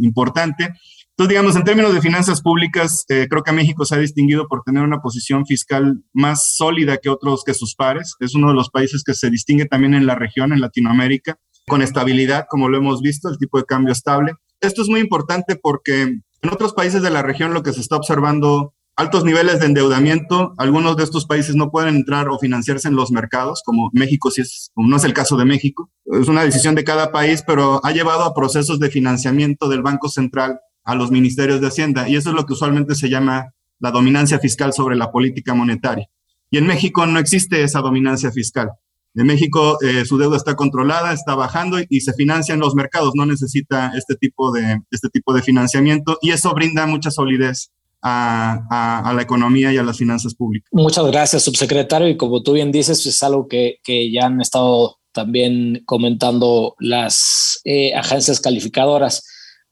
importante. 0.00 0.70
Entonces, 1.16 1.28
digamos, 1.28 1.54
en 1.54 1.62
términos 1.62 1.94
de 1.94 2.00
finanzas 2.00 2.42
públicas, 2.42 3.04
eh, 3.08 3.28
creo 3.30 3.44
que 3.44 3.52
México 3.52 3.84
se 3.84 3.94
ha 3.94 3.98
distinguido 3.98 4.48
por 4.48 4.64
tener 4.64 4.82
una 4.82 5.00
posición 5.00 5.46
fiscal 5.46 6.02
más 6.12 6.56
sólida 6.56 6.96
que 6.96 7.08
otros, 7.08 7.44
que 7.44 7.54
sus 7.54 7.76
pares. 7.76 8.16
Es 8.18 8.34
uno 8.34 8.48
de 8.48 8.54
los 8.54 8.68
países 8.68 9.04
que 9.04 9.14
se 9.14 9.30
distingue 9.30 9.66
también 9.66 9.94
en 9.94 10.06
la 10.06 10.16
región, 10.16 10.52
en 10.52 10.60
Latinoamérica, 10.60 11.38
con 11.68 11.82
estabilidad, 11.82 12.46
como 12.50 12.68
lo 12.68 12.78
hemos 12.78 13.00
visto, 13.00 13.28
el 13.28 13.38
tipo 13.38 13.58
de 13.58 13.64
cambio 13.64 13.92
estable. 13.92 14.32
Esto 14.60 14.82
es 14.82 14.88
muy 14.88 14.98
importante 14.98 15.54
porque 15.54 16.02
en 16.02 16.50
otros 16.50 16.72
países 16.72 17.00
de 17.00 17.10
la 17.10 17.22
región 17.22 17.54
lo 17.54 17.62
que 17.62 17.72
se 17.72 17.80
está 17.80 17.94
observando, 17.94 18.73
altos 18.96 19.24
niveles 19.24 19.60
de 19.60 19.66
endeudamiento, 19.66 20.54
algunos 20.56 20.96
de 20.96 21.04
estos 21.04 21.26
países 21.26 21.56
no 21.56 21.70
pueden 21.70 21.96
entrar 21.96 22.28
o 22.28 22.38
financiarse 22.38 22.88
en 22.88 22.96
los 22.96 23.10
mercados, 23.10 23.62
como 23.64 23.90
México, 23.92 24.30
si 24.30 24.42
es, 24.42 24.70
no 24.76 24.96
es 24.96 25.04
el 25.04 25.12
caso 25.12 25.36
de 25.36 25.44
México. 25.44 25.90
Es 26.06 26.28
una 26.28 26.44
decisión 26.44 26.74
de 26.74 26.84
cada 26.84 27.10
país, 27.10 27.42
pero 27.46 27.84
ha 27.84 27.92
llevado 27.92 28.22
a 28.22 28.34
procesos 28.34 28.78
de 28.78 28.90
financiamiento 28.90 29.68
del 29.68 29.82
Banco 29.82 30.08
Central 30.08 30.60
a 30.84 30.94
los 30.94 31.10
ministerios 31.10 31.60
de 31.60 31.68
Hacienda. 31.68 32.08
Y 32.08 32.16
eso 32.16 32.30
es 32.30 32.36
lo 32.36 32.46
que 32.46 32.52
usualmente 32.52 32.94
se 32.94 33.08
llama 33.08 33.52
la 33.80 33.90
dominancia 33.90 34.38
fiscal 34.38 34.72
sobre 34.72 34.96
la 34.96 35.10
política 35.10 35.54
monetaria. 35.54 36.06
Y 36.50 36.58
en 36.58 36.66
México 36.66 37.04
no 37.06 37.18
existe 37.18 37.62
esa 37.62 37.80
dominancia 37.80 38.30
fiscal. 38.30 38.70
En 39.16 39.26
México 39.26 39.78
eh, 39.80 40.04
su 40.04 40.18
deuda 40.18 40.36
está 40.36 40.56
controlada, 40.56 41.12
está 41.12 41.34
bajando 41.34 41.78
y, 41.88 42.00
se 42.00 42.12
financia 42.14 42.52
en 42.52 42.60
los 42.60 42.74
mercados, 42.74 43.12
no 43.14 43.26
necesita 43.26 43.92
este 43.96 44.16
tipo, 44.16 44.52
de, 44.52 44.80
este 44.90 45.08
tipo 45.08 45.32
de 45.32 45.42
financiamiento 45.42 46.18
y 46.20 46.30
eso 46.30 46.52
brinda 46.52 46.86
mucha 46.86 47.12
solidez 47.12 47.70
a, 48.04 49.12
la 49.14 49.22
economía 49.22 49.72
y 49.72 49.78
a 49.78 49.82
las 49.82 49.96
finanzas 49.96 50.34
públicas. 50.34 50.68
Muchas 50.72 51.06
gracias, 51.06 51.42
subsecretario. 51.42 52.08
Y 52.08 52.16
como 52.16 52.42
tú 52.42 52.52
bien 52.52 52.70
dices, 52.70 53.04
es 53.06 53.22
algo 53.22 53.48
que, 53.48 53.78
que 53.82 54.10
ya 54.12 54.26
han 54.26 54.40
estado 54.40 54.98
también 55.12 55.82
comentando 55.86 56.74
las 56.78 57.60
eh, 57.64 57.94
agencias 57.94 58.40
calificadoras. 58.40 59.24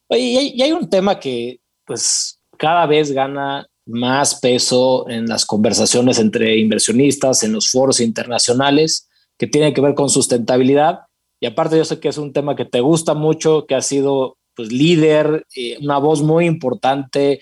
y 0.08 0.60
hay 0.62 0.72
un 0.72 0.88
tema 0.88 1.18
que 1.18 1.60
pues 1.84 2.38
cada 2.58 2.86
vez 2.86 3.12
gana 3.12 3.66
más 3.86 4.38
peso 4.40 5.08
en 5.08 5.26
las 5.26 5.44
conversaciones 5.44 6.18
entre 6.18 6.56
inversionistas, 6.58 7.42
en 7.42 7.52
los 7.52 7.70
foros 7.70 8.00
internacionales, 8.00 9.08
que 9.36 9.46
tiene 9.46 9.74
que 9.74 9.80
ver 9.80 9.94
con 9.94 10.08
sustentabilidad. 10.08 11.00
Y 11.40 11.46
aparte 11.46 11.76
yo 11.76 11.84
sé 11.84 11.98
que 11.98 12.08
es 12.08 12.18
un 12.18 12.32
tema 12.32 12.54
que 12.54 12.64
te 12.64 12.80
gusta 12.80 13.14
mucho, 13.14 13.66
que 13.66 13.74
ha 13.74 13.80
sido 13.80 14.38
pues, 14.54 14.70
líder, 14.70 15.44
eh, 15.56 15.78
una 15.80 15.98
voz 15.98 16.22
muy 16.22 16.46
importante 16.46 17.40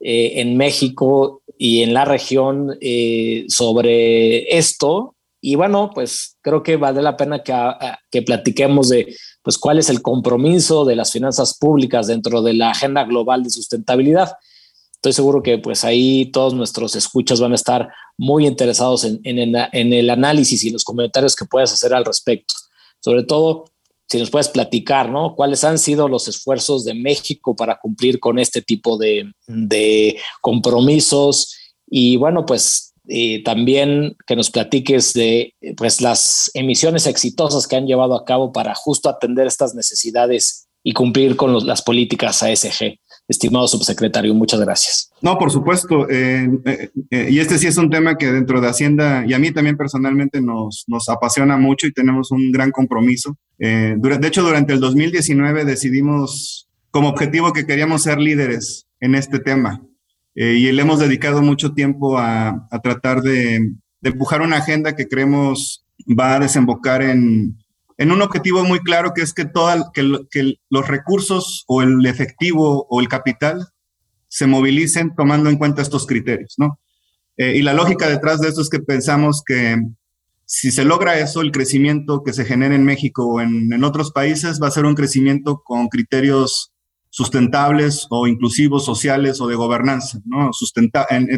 eh, 0.00 0.40
en 0.40 0.56
México 0.56 1.42
y 1.58 1.82
en 1.82 1.92
la 1.92 2.04
región 2.04 2.76
eh, 2.80 3.44
sobre 3.48 4.56
esto. 4.56 5.14
Y 5.42 5.54
bueno, 5.54 5.90
pues 5.94 6.36
creo 6.42 6.62
que 6.62 6.76
vale 6.76 7.02
la 7.02 7.16
pena 7.16 7.42
que, 7.42 7.54
que 8.10 8.22
platiquemos 8.22 8.88
de 8.88 9.14
pues, 9.42 9.58
cuál 9.58 9.78
es 9.78 9.88
el 9.88 10.02
compromiso 10.02 10.84
de 10.84 10.96
las 10.96 11.12
finanzas 11.12 11.56
públicas 11.58 12.06
dentro 12.06 12.42
de 12.42 12.54
la 12.54 12.70
agenda 12.70 13.04
global 13.04 13.42
de 13.42 13.50
sustentabilidad. 13.50 14.32
Estoy 14.94 15.12
seguro 15.14 15.42
que 15.42 15.56
pues 15.58 15.84
ahí 15.84 16.26
todos 16.30 16.52
nuestros 16.52 16.94
escuchas 16.94 17.40
van 17.40 17.52
a 17.52 17.54
estar 17.54 17.88
muy 18.18 18.46
interesados 18.46 19.04
en, 19.04 19.18
en, 19.24 19.54
en 19.54 19.92
el 19.92 20.10
análisis 20.10 20.62
y 20.64 20.70
los 20.70 20.84
comentarios 20.84 21.34
que 21.34 21.46
puedas 21.46 21.72
hacer 21.72 21.94
al 21.94 22.04
respecto. 22.04 22.54
Sobre 23.00 23.24
todo, 23.24 23.64
si 24.10 24.18
nos 24.18 24.30
puedes 24.30 24.48
platicar, 24.48 25.08
¿no? 25.08 25.36
¿Cuáles 25.36 25.62
han 25.62 25.78
sido 25.78 26.08
los 26.08 26.26
esfuerzos 26.26 26.84
de 26.84 26.94
México 26.94 27.54
para 27.54 27.78
cumplir 27.78 28.18
con 28.18 28.40
este 28.40 28.60
tipo 28.60 28.98
de, 28.98 29.30
de 29.46 30.18
compromisos? 30.40 31.56
Y 31.88 32.16
bueno, 32.16 32.44
pues 32.44 32.92
eh, 33.06 33.40
también 33.44 34.16
que 34.26 34.34
nos 34.34 34.50
platiques 34.50 35.12
de 35.12 35.54
pues, 35.76 36.00
las 36.00 36.50
emisiones 36.54 37.06
exitosas 37.06 37.68
que 37.68 37.76
han 37.76 37.86
llevado 37.86 38.16
a 38.16 38.24
cabo 38.24 38.52
para 38.52 38.74
justo 38.74 39.08
atender 39.08 39.46
estas 39.46 39.76
necesidades 39.76 40.66
y 40.82 40.92
cumplir 40.92 41.36
con 41.36 41.64
las 41.64 41.82
políticas 41.82 42.42
ASG. 42.42 42.98
Estimado 43.30 43.68
subsecretario, 43.68 44.34
muchas 44.34 44.58
gracias. 44.58 45.12
No, 45.22 45.38
por 45.38 45.52
supuesto. 45.52 46.10
Eh, 46.10 46.50
eh, 46.64 46.90
eh, 47.12 47.28
y 47.30 47.38
este 47.38 47.58
sí 47.58 47.68
es 47.68 47.76
un 47.76 47.88
tema 47.88 48.18
que 48.18 48.32
dentro 48.32 48.60
de 48.60 48.66
Hacienda 48.66 49.24
y 49.24 49.34
a 49.34 49.38
mí 49.38 49.52
también 49.52 49.76
personalmente 49.76 50.40
nos, 50.40 50.82
nos 50.88 51.08
apasiona 51.08 51.56
mucho 51.56 51.86
y 51.86 51.92
tenemos 51.92 52.32
un 52.32 52.50
gran 52.50 52.72
compromiso. 52.72 53.38
de 53.56 54.26
hecho, 54.26 54.42
durante 54.42 54.72
el 54.72 54.80
2019 54.80 55.64
decidimos 55.64 56.68
como 56.90 57.08
objetivo 57.08 57.52
que 57.52 57.66
queríamos 57.66 58.02
ser 58.02 58.18
líderes 58.18 58.88
en 58.98 59.14
este 59.14 59.38
tema. 59.38 59.80
y 60.34 60.72
le 60.72 60.82
hemos 60.82 60.98
dedicado 60.98 61.40
mucho 61.40 61.72
tiempo 61.72 62.18
a, 62.18 62.66
a 62.68 62.80
tratar 62.82 63.22
de, 63.22 63.60
de 64.00 64.10
empujar 64.10 64.42
una 64.42 64.56
agenda 64.56 64.96
que 64.96 65.06
creemos 65.06 65.86
va 66.04 66.34
a 66.34 66.40
desembocar 66.40 67.00
en, 67.02 67.59
en 68.00 68.12
un 68.12 68.22
objetivo 68.22 68.64
muy 68.64 68.80
claro 68.80 69.12
que 69.14 69.20
es 69.20 69.34
que, 69.34 69.44
toda, 69.44 69.92
que, 69.92 70.54
los 70.70 70.88
recursos 70.88 71.64
o 71.68 71.82
el 71.82 72.06
efectivo 72.06 72.86
o 72.88 72.98
el 72.98 73.08
capital 73.08 73.68
se 74.26 74.46
movilicen 74.46 75.14
tomando 75.14 75.50
en 75.50 75.58
cuenta 75.58 75.82
estos 75.82 76.06
criterios, 76.06 76.54
¿no? 76.56 76.80
Eh, 77.36 77.56
y 77.58 77.62
la 77.62 77.74
lógica 77.74 78.08
detrás 78.08 78.40
de 78.40 78.48
esto 78.48 78.62
es 78.62 78.70
que 78.70 78.80
pensamos 78.80 79.42
que 79.44 79.76
si 80.46 80.70
se 80.70 80.86
logra 80.86 81.18
eso, 81.18 81.42
el 81.42 81.52
crecimiento 81.52 82.22
que 82.22 82.32
se 82.32 82.46
genera 82.46 82.74
en 82.74 82.84
México 82.84 83.26
o 83.26 83.40
en, 83.42 83.84
otros 83.84 84.12
países 84.12 84.58
va 84.62 84.68
a 84.68 84.72
ser 84.72 84.86
un 84.86 84.94
crecimiento 84.94 85.60
con 85.62 85.88
criterios 85.88 86.72
sustentables 87.10 88.06
o 88.08 88.26
inclusivos, 88.26 88.86
sociales 88.86 89.42
o 89.42 89.46
de 89.46 89.56
gobernanza, 89.56 90.20
¿no? 90.24 90.50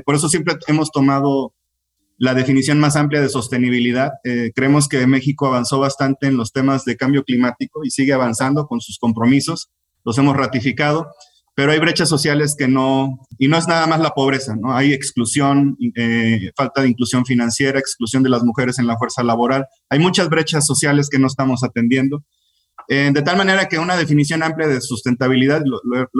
Por 0.04 0.14
eso 0.14 0.28
siempre 0.28 0.54
hemos 0.68 0.92
tomado 0.92 1.54
la 2.22 2.34
definición 2.34 2.78
más 2.78 2.94
amplia 2.94 3.20
de 3.20 3.28
sostenibilidad. 3.28 4.12
Eh, 4.22 4.52
creemos 4.54 4.86
que 4.86 5.04
México 5.08 5.48
avanzó 5.48 5.80
bastante 5.80 6.28
en 6.28 6.36
los 6.36 6.52
temas 6.52 6.84
de 6.84 6.96
cambio 6.96 7.24
climático 7.24 7.80
y 7.84 7.90
sigue 7.90 8.12
avanzando 8.12 8.68
con 8.68 8.80
sus 8.80 8.96
compromisos, 9.00 9.72
los 10.04 10.18
hemos 10.18 10.36
ratificado, 10.36 11.08
pero 11.56 11.72
hay 11.72 11.80
brechas 11.80 12.08
sociales 12.08 12.54
que 12.56 12.68
no, 12.68 13.18
y 13.38 13.48
no 13.48 13.58
es 13.58 13.66
nada 13.66 13.88
más 13.88 13.98
la 13.98 14.10
pobreza, 14.10 14.54
¿no? 14.54 14.72
Hay 14.72 14.92
exclusión, 14.92 15.76
eh, 15.96 16.52
falta 16.56 16.82
de 16.82 16.90
inclusión 16.90 17.26
financiera, 17.26 17.80
exclusión 17.80 18.22
de 18.22 18.30
las 18.30 18.44
mujeres 18.44 18.78
en 18.78 18.86
la 18.86 18.96
fuerza 18.96 19.24
laboral, 19.24 19.66
hay 19.90 19.98
muchas 19.98 20.28
brechas 20.28 20.64
sociales 20.64 21.08
que 21.10 21.18
no 21.18 21.26
estamos 21.26 21.64
atendiendo 21.64 22.22
eh, 22.94 23.10
de 23.10 23.22
tal 23.22 23.38
manera 23.38 23.68
que 23.70 23.78
una 23.78 23.96
definición 23.96 24.42
amplia 24.42 24.68
de 24.68 24.82
sustentabilidad, 24.82 25.62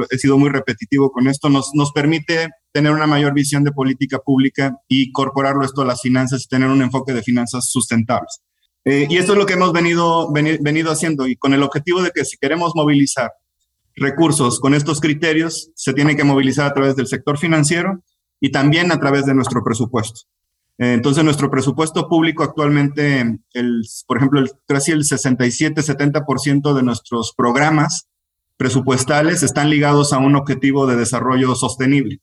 he 0.09 0.17
sido 0.17 0.39
muy 0.39 0.49
repetitivo 0.49 1.13
con 1.13 1.29
esto, 1.29 1.51
nos, 1.51 1.73
nos 1.75 1.93
permite 1.93 2.49
tener 2.73 2.93
una 2.93 3.07
mayor 3.07 3.35
visión 3.35 3.63
de 3.63 3.73
política 3.73 4.21
pública 4.21 4.75
y 4.89 5.09
incorporarlo 5.09 5.67
esto 5.67 5.83
a 5.83 5.85
las 5.85 6.01
finanzas 6.01 6.45
y 6.45 6.49
tener 6.49 6.71
un 6.71 6.81
enfoque 6.81 7.13
de 7.13 7.23
finanzas 7.23 7.67
sustentables. 7.69 8.41
Eh, 8.87 9.07
y 9.07 9.19
esto 9.19 9.33
es 9.33 9.39
lo 9.39 9.45
que 9.45 9.53
hemos 9.53 9.75
venido, 9.75 10.33
venido 10.33 10.91
haciendo 10.91 11.29
y 11.29 11.37
con 11.37 11.53
el 11.53 11.63
objetivo 11.63 12.01
de 12.01 12.11
que 12.11 12.25
si 12.25 12.39
queremos 12.39 12.73
movilizar 12.75 13.31
recursos 13.95 14.59
con 14.59 14.73
estos 14.73 14.99
criterios, 14.99 15.73
se 15.75 15.93
tiene 15.93 16.17
que 16.17 16.25
movilizar 16.25 16.71
a 16.71 16.73
través 16.73 16.97
del 16.97 17.07
sector 17.07 17.37
financiero 17.37 18.03
y 18.41 18.51
también 18.51 18.93
a 18.93 18.99
través 18.99 19.27
de 19.27 19.35
nuestro 19.35 19.63
presupuesto. 19.63 20.23
Entonces, 20.85 21.23
nuestro 21.23 21.49
presupuesto 21.49 22.09
público 22.09 22.43
actualmente, 22.43 23.39
el, 23.53 23.83
por 24.07 24.17
ejemplo, 24.17 24.41
el, 24.41 24.51
casi 24.67 24.91
el 24.91 25.05
67-70% 25.05 26.75
de 26.75 26.83
nuestros 26.83 27.35
programas 27.37 28.09
presupuestales 28.57 29.45
están 29.45 29.71
ligados 29.71 30.13
a 30.13 30.19
un 30.19 30.35
objetivo 30.35 30.87
de 30.87 30.97
desarrollo 30.97 31.55
sostenible. 31.55 32.21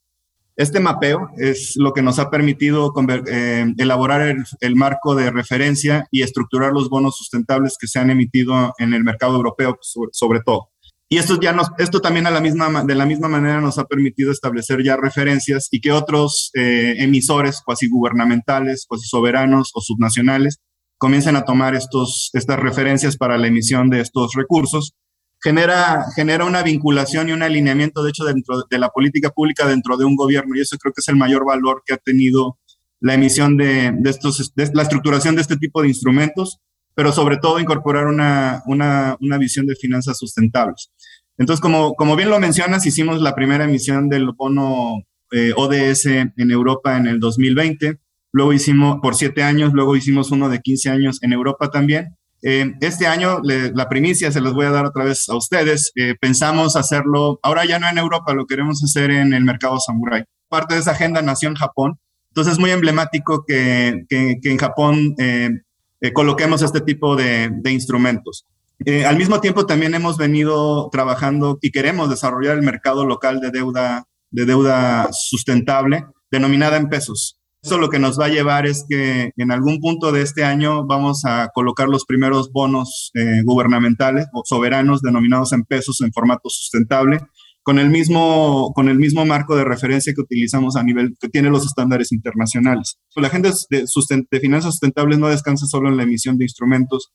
Este 0.57 0.81
mapeo 0.81 1.29
es 1.37 1.75
lo 1.77 1.93
que 1.93 2.01
nos 2.01 2.19
ha 2.19 2.29
permitido 2.29 2.93
eh, 3.31 3.65
elaborar 3.77 4.35
el, 4.59 4.75
marco 4.75 5.15
de 5.15 5.31
referencia 5.31 6.05
y 6.11 6.21
estructurar 6.21 6.73
los 6.73 6.89
bonos 6.89 7.17
sustentables 7.17 7.77
que 7.79 7.87
se 7.87 7.97
han 7.97 8.09
emitido 8.09 8.73
en 8.77 8.93
el 8.93 9.05
mercado 9.05 9.37
europeo, 9.37 9.79
sobre 10.11 10.41
todo. 10.41 10.67
Y 11.11 11.17
esto, 11.17 11.39
ya 11.41 11.53
nos, 11.53 11.69
esto 11.79 12.01
también 12.01 12.27
a 12.27 12.31
la 12.31 12.39
misma, 12.39 12.83
de 12.83 12.93
la 12.93 13.07
misma 13.07 13.27
manera 13.27 13.59
nos 13.59 13.79
ha 13.79 13.85
permitido 13.85 14.31
establecer 14.31 14.83
ya 14.83 14.95
referencias 14.95 15.67
y 15.71 15.81
que 15.81 15.91
otros 15.91 16.51
eh, 16.53 16.97
emisores 16.99 17.61
cuasi 17.65 17.89
gubernamentales, 17.89 18.85
cuasi 18.87 19.07
soberanos 19.07 19.71
o 19.73 19.81
subnacionales 19.81 20.59
comiencen 20.99 21.35
a 21.35 21.45
tomar 21.45 21.73
estos, 21.73 22.29
estas 22.33 22.59
referencias 22.59 23.17
para 23.17 23.39
la 23.39 23.47
emisión 23.47 23.89
de 23.89 24.01
estos 24.01 24.33
recursos. 24.35 24.93
Genera, 25.41 26.05
genera 26.15 26.45
una 26.45 26.61
vinculación 26.61 27.29
y 27.29 27.31
un 27.31 27.41
alineamiento, 27.41 28.03
de 28.03 28.09
hecho, 28.11 28.25
dentro 28.25 28.65
de 28.69 28.77
la 28.77 28.89
política 28.89 29.31
pública 29.31 29.65
dentro 29.65 29.97
de 29.97 30.05
un 30.05 30.15
gobierno 30.15 30.55
y 30.55 30.61
eso 30.61 30.77
creo 30.77 30.93
que 30.93 30.99
es 30.99 31.07
el 31.07 31.15
mayor 31.15 31.43
valor 31.43 31.81
que 31.87 31.93
ha 31.93 31.97
tenido 31.97 32.59
la 32.99 33.15
emisión 33.15 33.57
de, 33.57 33.93
de 33.97 34.09
estos, 34.11 34.53
de 34.53 34.69
la 34.73 34.83
estructuración 34.83 35.35
de 35.35 35.41
este 35.41 35.57
tipo 35.57 35.81
de 35.81 35.87
instrumentos 35.87 36.59
pero 36.99 37.13
sobre 37.13 37.37
todo 37.37 37.61
incorporar 37.61 38.07
una, 38.07 38.61
una, 38.65 39.15
una 39.21 39.37
visión 39.37 39.65
de 39.65 39.73
finanzas 39.73 40.17
sustentables. 40.17 40.91
Entonces, 41.39 41.61
como, 41.61 41.95
como 41.95 42.15
bien 42.15 42.29
lo 42.29 42.39
mencionas, 42.39 42.85
hicimos 42.85 43.21
la 43.21 43.33
primera 43.33 43.63
emisión 43.63 44.09
del 44.09 44.29
bono 44.37 45.01
eh, 45.31 45.53
ODS 45.55 46.05
en 46.05 46.51
Europa 46.51 46.97
en 46.97 47.07
el 47.07 47.19
2020, 47.19 47.97
luego 48.31 48.53
hicimos 48.53 48.99
por 49.01 49.15
siete 49.15 49.41
años, 49.41 49.73
luego 49.73 49.95
hicimos 49.95 50.29
uno 50.31 50.49
de 50.49 50.59
15 50.59 50.89
años 50.89 51.23
en 51.23 51.33
Europa 51.33 51.71
también. 51.71 52.15
Eh, 52.41 52.73
este 52.81 53.07
año, 53.07 53.39
la 53.43 53.89
primicia 53.89 54.31
se 54.31 54.39
los 54.39 54.53
voy 54.53 54.65
a 54.65 54.71
dar 54.71 54.85
otra 54.85 55.03
vez 55.03 55.27
a 55.29 55.35
ustedes. 55.35 55.91
Eh, 55.95 56.15
pensamos 56.19 56.75
hacerlo, 56.75 57.39
ahora 57.41 57.65
ya 57.65 57.79
no 57.79 57.89
en 57.89 57.97
Europa, 57.97 58.33
lo 58.33 58.45
queremos 58.45 58.83
hacer 58.83 59.09
en 59.09 59.33
el 59.33 59.43
mercado 59.43 59.79
samurai. 59.79 60.25
Parte 60.47 60.75
de 60.75 60.81
esa 60.81 60.91
agenda 60.91 61.21
nació 61.21 61.49
en 61.49 61.55
Japón. 61.55 61.99
Entonces 62.29 62.53
es 62.53 62.59
muy 62.59 62.69
emblemático 62.69 63.43
que, 63.45 64.05
que, 64.07 64.35
que 64.41 64.51
en 64.51 64.57
Japón 64.57 65.15
eh, 66.01 66.13
coloquemos 66.13 66.61
este 66.61 66.81
tipo 66.81 67.15
de, 67.15 67.51
instrumentos. 67.65 68.45
Eh, 68.85 69.05
al 69.05 69.17
mismo 69.17 69.41
tiempo, 69.41 69.65
también 69.65 69.93
hemos 69.93 70.17
venido 70.17 70.89
trabajando 70.91 71.57
y 71.61 71.71
queremos 71.71 72.09
desarrollar 72.09 72.57
el 72.57 72.63
mercado 72.63 73.05
local 73.05 73.39
de 73.41 73.51
deuda, 73.51 74.07
de 74.31 74.45
deuda 74.45 75.09
sustentable, 75.11 76.05
denominada 76.31 76.77
en 76.77 76.89
pesos. 76.89 77.39
Eso 77.61 77.77
lo 77.77 77.89
que 77.89 77.99
nos 77.99 78.17
va 78.17 78.25
a 78.25 78.29
llevar 78.29 78.65
es 78.65 78.85
que 78.87 79.31
en 79.35 79.51
algún 79.51 79.79
punto 79.79 80.13
de 80.13 80.21
este 80.21 80.45
año 80.45 80.85
vamos 80.85 81.25
a 81.25 81.49
colocar 81.53 81.89
los 81.89 82.05
primeros 82.05 82.53
bonos 82.53 83.11
eh, 83.15 83.41
gubernamentales 83.43 84.27
o 84.33 84.43
soberanos 84.45 85.01
denominados 85.01 85.51
en 85.51 85.65
pesos 85.65 85.99
en 85.99 86.13
formato 86.13 86.47
sustentable 86.49 87.19
con 87.61 87.77
el 87.77 87.89
mismo, 87.89 88.71
con 88.73 88.89
el 88.89 88.97
mismo 88.97 89.25
marco 89.25 89.55
de 89.55 89.65
referencia 89.65 90.13
que 90.13 90.21
utilizamos 90.21 90.75
a 90.75 90.83
nivel, 90.83 91.15
que 91.19 91.29
tiene 91.29 91.49
los 91.49 91.65
estándares 91.65 92.11
internacionales. 92.11 92.97
La 93.15 93.27
agenda 93.27 93.51
de, 93.69 93.85
de 94.31 94.39
finanzas 94.39 94.71
sustentables 94.71 95.19
no 95.19 95.27
descansa 95.27 95.67
solo 95.67 95.89
en 95.89 95.97
la 95.97 96.03
emisión 96.03 96.37
de 96.37 96.45
instrumentos. 96.45 97.11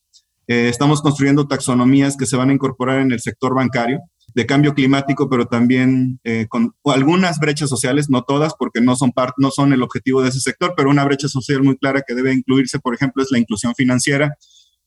Eh, 0.46 0.68
estamos 0.68 1.00
construyendo 1.00 1.46
taxonomías 1.46 2.16
que 2.16 2.26
se 2.26 2.36
van 2.36 2.50
a 2.50 2.52
incorporar 2.52 3.00
en 3.00 3.12
el 3.12 3.20
sector 3.20 3.54
bancario 3.54 4.00
de 4.34 4.46
cambio 4.46 4.74
climático, 4.74 5.30
pero 5.30 5.46
también 5.46 6.18
eh, 6.24 6.46
con 6.48 6.74
algunas 6.84 7.38
brechas 7.38 7.70
sociales, 7.70 8.10
no 8.10 8.22
todas, 8.22 8.54
porque 8.58 8.80
no 8.80 8.96
son, 8.96 9.12
part, 9.12 9.34
no 9.38 9.50
son 9.50 9.72
el 9.72 9.82
objetivo 9.82 10.22
de 10.22 10.30
ese 10.30 10.40
sector, 10.40 10.74
pero 10.76 10.90
una 10.90 11.04
brecha 11.04 11.28
social 11.28 11.62
muy 11.62 11.76
clara 11.76 12.02
que 12.06 12.14
debe 12.14 12.32
incluirse, 12.32 12.80
por 12.80 12.94
ejemplo, 12.94 13.22
es 13.22 13.30
la 13.30 13.38
inclusión 13.38 13.74
financiera, 13.74 14.36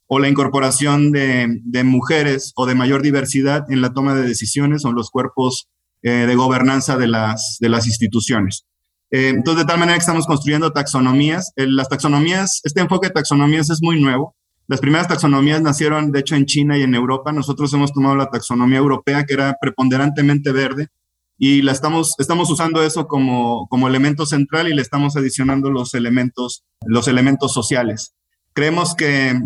o 0.05 0.19
la 0.19 0.29
incorporación 0.29 1.11
de, 1.11 1.83
mujeres 1.83 2.53
o 2.55 2.65
de 2.65 2.75
mayor 2.75 3.01
diversidad 3.01 3.69
en 3.69 3.81
la 3.81 3.93
toma 3.93 4.15
de 4.15 4.27
decisiones 4.27 4.85
o 4.85 4.89
en 4.89 4.95
los 4.95 5.09
cuerpos 5.09 5.67
de 6.01 6.33
gobernanza 6.35 6.95
de 6.95 7.07
las, 7.07 7.57
de 7.59 7.67
las 7.67 7.87
instituciones. 7.87 8.65
entonces, 9.09 9.63
de 9.63 9.67
tal 9.67 9.79
manera 9.79 9.97
que 9.97 10.01
estamos 10.01 10.25
construyendo 10.25 10.71
taxonomías. 10.71 11.51
las 11.57 11.89
taxonomías, 11.89 12.61
este 12.63 12.79
enfoque 12.79 13.07
de 13.07 13.15
taxonomías 13.15 13.69
es 13.69 13.79
muy 13.81 13.99
nuevo. 13.99 14.36
Las 14.67 14.81
primeras 14.81 15.07
taxonomías 15.07 15.61
nacieron, 15.61 16.11
de 16.11 16.19
hecho, 16.19 16.35
en 16.35 16.45
China 16.45 16.77
y 16.77 16.83
en 16.83 16.93
Europa. 16.93 17.31
Nosotros 17.31 17.73
hemos 17.73 17.93
tomado 17.93 18.15
la 18.17 18.29
taxonomía 18.29 18.79
europea, 18.79 19.25
que 19.25 19.33
era 19.33 19.55
preponderantemente 19.61 20.51
verde, 20.51 20.89
y 21.37 21.61
la 21.61 21.71
estamos, 21.71 22.15
estamos 22.17 22.49
usando 22.49 22.83
eso 22.83 23.07
como, 23.07 23.67
como 23.69 23.87
elemento 23.87 24.25
central 24.25 24.67
y 24.67 24.73
le 24.73 24.81
estamos 24.81 25.15
adicionando 25.15 25.69
los 25.69 25.93
elementos, 25.93 26.65
los 26.85 27.07
elementos 27.07 27.53
sociales. 27.53 28.13
Creemos 28.53 28.95
que 28.95 29.39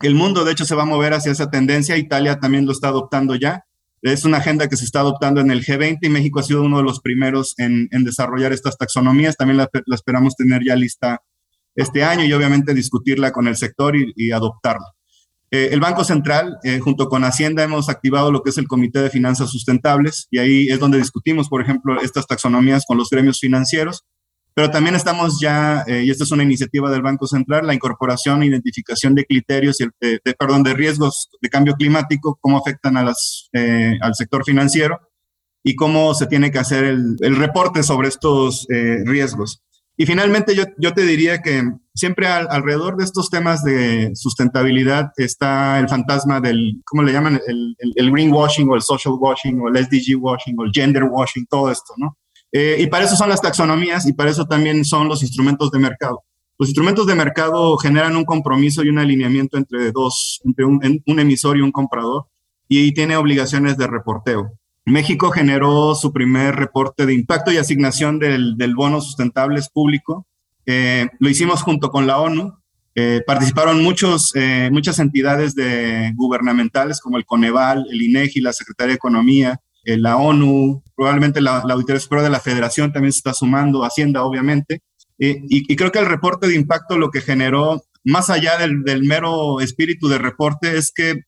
el 0.00 0.14
mundo, 0.14 0.44
de 0.44 0.52
hecho, 0.52 0.64
se 0.64 0.74
va 0.74 0.82
a 0.82 0.86
mover 0.86 1.14
hacia 1.14 1.32
esa 1.32 1.50
tendencia. 1.50 1.96
Italia 1.96 2.38
también 2.38 2.66
lo 2.66 2.72
está 2.72 2.88
adoptando 2.88 3.34
ya. 3.34 3.64
Es 4.02 4.24
una 4.24 4.38
agenda 4.38 4.68
que 4.68 4.76
se 4.76 4.84
está 4.84 5.00
adoptando 5.00 5.40
en 5.40 5.50
el 5.50 5.64
G20 5.64 5.98
y 6.02 6.08
México 6.08 6.40
ha 6.40 6.42
sido 6.42 6.62
uno 6.62 6.78
de 6.78 6.82
los 6.84 7.00
primeros 7.00 7.54
en, 7.58 7.88
en 7.92 8.04
desarrollar 8.04 8.52
estas 8.52 8.76
taxonomías. 8.76 9.36
También 9.36 9.56
la, 9.56 9.70
la, 9.86 9.94
esperamos 9.94 10.36
tener 10.36 10.62
ya 10.64 10.76
lista 10.76 11.22
este 11.74 12.04
año 12.04 12.24
y 12.24 12.32
obviamente 12.32 12.74
discutirla 12.74 13.32
con 13.32 13.48
el 13.48 13.56
sector 13.56 13.94
y, 13.96 14.30
adoptarla. 14.32 14.86
Eh, 15.50 15.68
el 15.72 15.80
Banco 15.80 16.02
Central, 16.04 16.56
eh, 16.64 16.78
junto 16.78 17.08
con 17.08 17.24
Hacienda, 17.24 17.62
hemos 17.62 17.88
activado 17.88 18.32
lo 18.32 18.42
que 18.42 18.50
es 18.50 18.58
el 18.58 18.66
Comité 18.66 19.00
de 19.00 19.10
Finanzas 19.10 19.50
Sustentables 19.50 20.26
y 20.30 20.38
ahí 20.38 20.68
es 20.68 20.78
donde 20.78 20.98
discutimos, 20.98 21.48
por 21.48 21.60
ejemplo, 21.60 22.00
estas 22.00 22.26
taxonomías 22.26 22.84
con 22.86 22.96
los 22.96 23.10
gremios 23.10 23.38
financieros. 23.38 24.04
Pero 24.54 24.70
también 24.70 24.94
estamos 24.94 25.40
ya, 25.40 25.82
eh, 25.86 26.04
y 26.04 26.10
esta 26.10 26.24
es 26.24 26.30
una 26.30 26.42
iniciativa 26.42 26.90
del 26.90 27.00
Banco 27.00 27.26
Central, 27.26 27.66
la 27.66 27.72
incorporación 27.72 28.42
e 28.42 28.46
identificación 28.46 29.14
de 29.14 29.24
criterios, 29.24 29.80
y 29.80 29.86
de, 29.98 30.20
perdón, 30.38 30.62
de 30.62 30.74
riesgos 30.74 31.30
de 31.40 31.48
cambio 31.48 31.74
climático, 31.74 32.38
cómo 32.38 32.58
afectan 32.58 32.98
a 32.98 33.02
las, 33.02 33.48
al 33.54 34.14
sector 34.14 34.44
financiero 34.44 35.00
y 35.62 35.74
cómo 35.74 36.12
se 36.12 36.26
tiene 36.26 36.50
que 36.50 36.58
hacer 36.58 36.84
el, 36.84 37.16
el 37.20 37.36
reporte 37.36 37.82
sobre 37.82 38.08
estos 38.08 38.66
riesgos. 38.68 39.62
Y 39.96 40.06
finalmente 40.06 40.54
yo, 40.54 40.64
yo 40.78 40.92
te 40.94 41.02
diría 41.02 41.42
que 41.42 41.62
siempre 41.94 42.26
alrededor 42.26 42.96
de 42.96 43.04
estos 43.04 43.28
temas 43.28 43.62
de 43.62 44.12
sustentabilidad 44.14 45.10
está 45.16 45.78
el 45.78 45.88
fantasma 45.88 46.40
del, 46.40 46.80
¿cómo 46.84 47.02
le 47.02 47.12
llaman? 47.12 47.40
El, 47.46 47.76
el, 47.78 48.10
greenwashing 48.10 48.68
o 48.70 48.74
el 48.74 48.82
social 48.82 49.14
washing 49.18 49.60
o 49.60 49.68
el 49.68 49.84
SDG 49.84 50.16
washing 50.18 50.58
o 50.58 50.64
el 50.64 50.72
gender 50.72 51.04
washing, 51.04 51.46
todo 51.46 51.70
esto, 51.70 51.92
¿no? 51.98 52.16
Eh, 52.52 52.76
y 52.80 52.86
para 52.86 53.04
eso 53.04 53.16
son 53.16 53.28
las 53.28 53.40
taxonomías 53.40 54.06
y 54.06 54.12
para 54.12 54.30
eso 54.30 54.46
también 54.46 54.84
son 54.84 55.08
los 55.08 55.22
instrumentos 55.22 55.70
de 55.70 55.78
mercado. 55.78 56.22
Los 56.58 56.68
instrumentos 56.68 57.06
de 57.06 57.14
mercado 57.14 57.76
generan 57.76 58.16
un 58.16 58.24
compromiso 58.24 58.82
y 58.82 58.88
un 58.88 58.98
alineamiento 58.98 59.56
entre 59.56 59.90
dos, 59.90 60.40
entre 60.44 60.64
un, 60.64 61.02
un 61.06 61.20
emisor 61.20 61.56
y 61.56 61.60
un 61.60 61.72
comprador 61.72 62.26
y 62.68 62.92
tiene 62.94 63.16
obligaciones 63.16 63.76
de 63.76 63.86
reporteo. 63.86 64.52
México 64.84 65.30
generó 65.30 65.94
su 65.94 66.12
primer 66.12 66.56
reporte 66.56 67.06
de 67.06 67.14
impacto 67.14 67.52
y 67.52 67.56
asignación 67.56 68.18
del, 68.18 68.74
bono 68.74 69.00
sustentables 69.00 69.68
público. 69.68 70.26
Eh, 70.66 71.08
lo 71.20 71.28
hicimos 71.28 71.62
junto 71.62 71.90
con 71.90 72.06
la 72.06 72.18
ONU. 72.18 72.58
Eh, 72.94 73.22
participaron 73.26 73.82
muchos, 73.82 74.32
eh, 74.34 74.68
muchas 74.72 74.98
entidades 74.98 75.54
de, 75.54 76.12
gubernamentales 76.16 77.00
como 77.00 77.16
el 77.16 77.24
Coneval, 77.24 77.86
el 77.90 78.02
INEGI, 78.02 78.40
la 78.40 78.52
Secretaría 78.52 78.90
de 78.90 78.96
Economía, 78.96 79.60
la 79.84 80.16
ONU, 80.16 80.82
probablemente 80.94 81.40
la, 81.40 81.58
Auditoría 81.58 82.00
Superior 82.00 82.24
de 82.24 82.30
la 82.30 82.40
Federación 82.40 82.92
también 82.92 83.12
se 83.12 83.18
está 83.18 83.34
sumando, 83.34 83.84
Hacienda 83.84 84.22
obviamente. 84.22 84.82
Y, 85.18 85.74
creo 85.76 85.90
que 85.92 86.00
el 86.00 86.06
reporte 86.06 86.48
de 86.48 86.54
impacto 86.54 86.98
lo 86.98 87.10
que 87.10 87.20
generó, 87.20 87.82
más 88.04 88.30
allá 88.30 88.58
del, 88.58 88.82
del 88.82 89.04
mero 89.04 89.60
espíritu 89.60 90.08
de 90.08 90.18
reporte, 90.18 90.76
es 90.76 90.92
que 90.92 91.22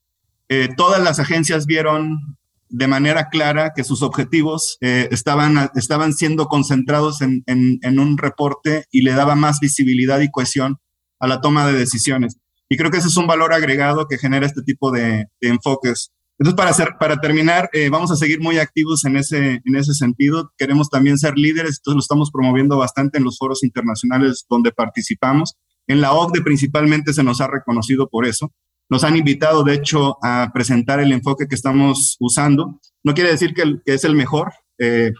todas 0.77 1.03
las 1.03 1.19
agencias 1.19 1.67
vieron 1.67 2.37
de 2.69 2.87
manera 2.87 3.29
clara 3.29 3.73
que 3.75 3.85
sus 3.85 4.03
objetivos 4.03 4.79
eh, 4.81 5.09
estaban, 5.11 5.71
estaban 5.75 6.13
siendo 6.13 6.47
concentrados 6.47 7.21
en, 7.21 7.43
en, 7.47 7.99
un 7.99 8.19
reporte 8.19 8.87
y 8.91 9.03
le 9.03 9.13
daba 9.13 9.35
más 9.35 9.61
visibilidad 9.61 10.21
y 10.21 10.31
cohesión 10.31 10.79
a 11.21 11.27
la 11.27 11.41
toma 11.41 11.67
de 11.67 11.75
decisiones. 11.75 12.39
Y 12.69 12.77
creo 12.77 12.91
que 12.91 12.99
ese 12.99 13.09
es 13.09 13.17
un 13.17 13.27
valor 13.27 13.53
agregado 13.53 14.07
que 14.09 14.19
genera 14.19 14.47
este 14.47 14.63
tipo 14.63 14.91
de, 14.91 15.27
enfoques. 15.41 16.13
Entonces, 16.39 16.57
para, 16.57 16.71
hacer, 16.71 16.95
para 16.99 17.17
terminar, 17.19 17.71
eh, 17.73 17.89
vamos 17.91 18.11
a 18.11 18.17
seguir 18.17 18.41
muy 18.41 18.59
activos 18.59 19.05
en 19.05 19.17
ese, 19.17 19.61
en 19.65 19.77
ese 19.77 19.95
sentido. 19.95 20.51
Queremos 20.59 20.91
también 20.91 21.17
ser 21.17 21.39
líderes, 21.39 21.79
entonces 21.79 21.95
lo 21.95 22.01
estamos 22.01 22.31
promoviendo 22.33 22.77
bastante 22.77 23.19
en 23.19 23.25
los 23.25 23.39
foros 23.39 23.63
internacionales 23.63 24.45
donde 24.49 24.73
participamos. 24.73 25.55
En 25.87 26.01
la 26.01 26.13
OCDE 26.13 26.43
principalmente 26.43 27.13
se 27.13 27.23
nos 27.23 27.41
ha 27.41 27.47
reconocido 27.47 28.09
por 28.09 28.27
eso. 28.27 28.53
Nos 28.95 29.03
han 29.03 29.17
invitado, 29.17 29.65
de 29.65 29.75
hecho, 29.75 30.19
a 30.23 30.53
presentar 30.55 31.01
el 31.01 31.11
enfoque 31.11 31.49
que 31.49 31.57
estamos 31.57 32.17
usando. 32.21 32.79
No 33.03 33.13
quiere 33.13 33.33
decir 33.33 33.53
que, 33.53 33.81
es 33.87 34.05
el 34.05 34.15
mejor, 34.15 34.53
eh, 34.79 35.11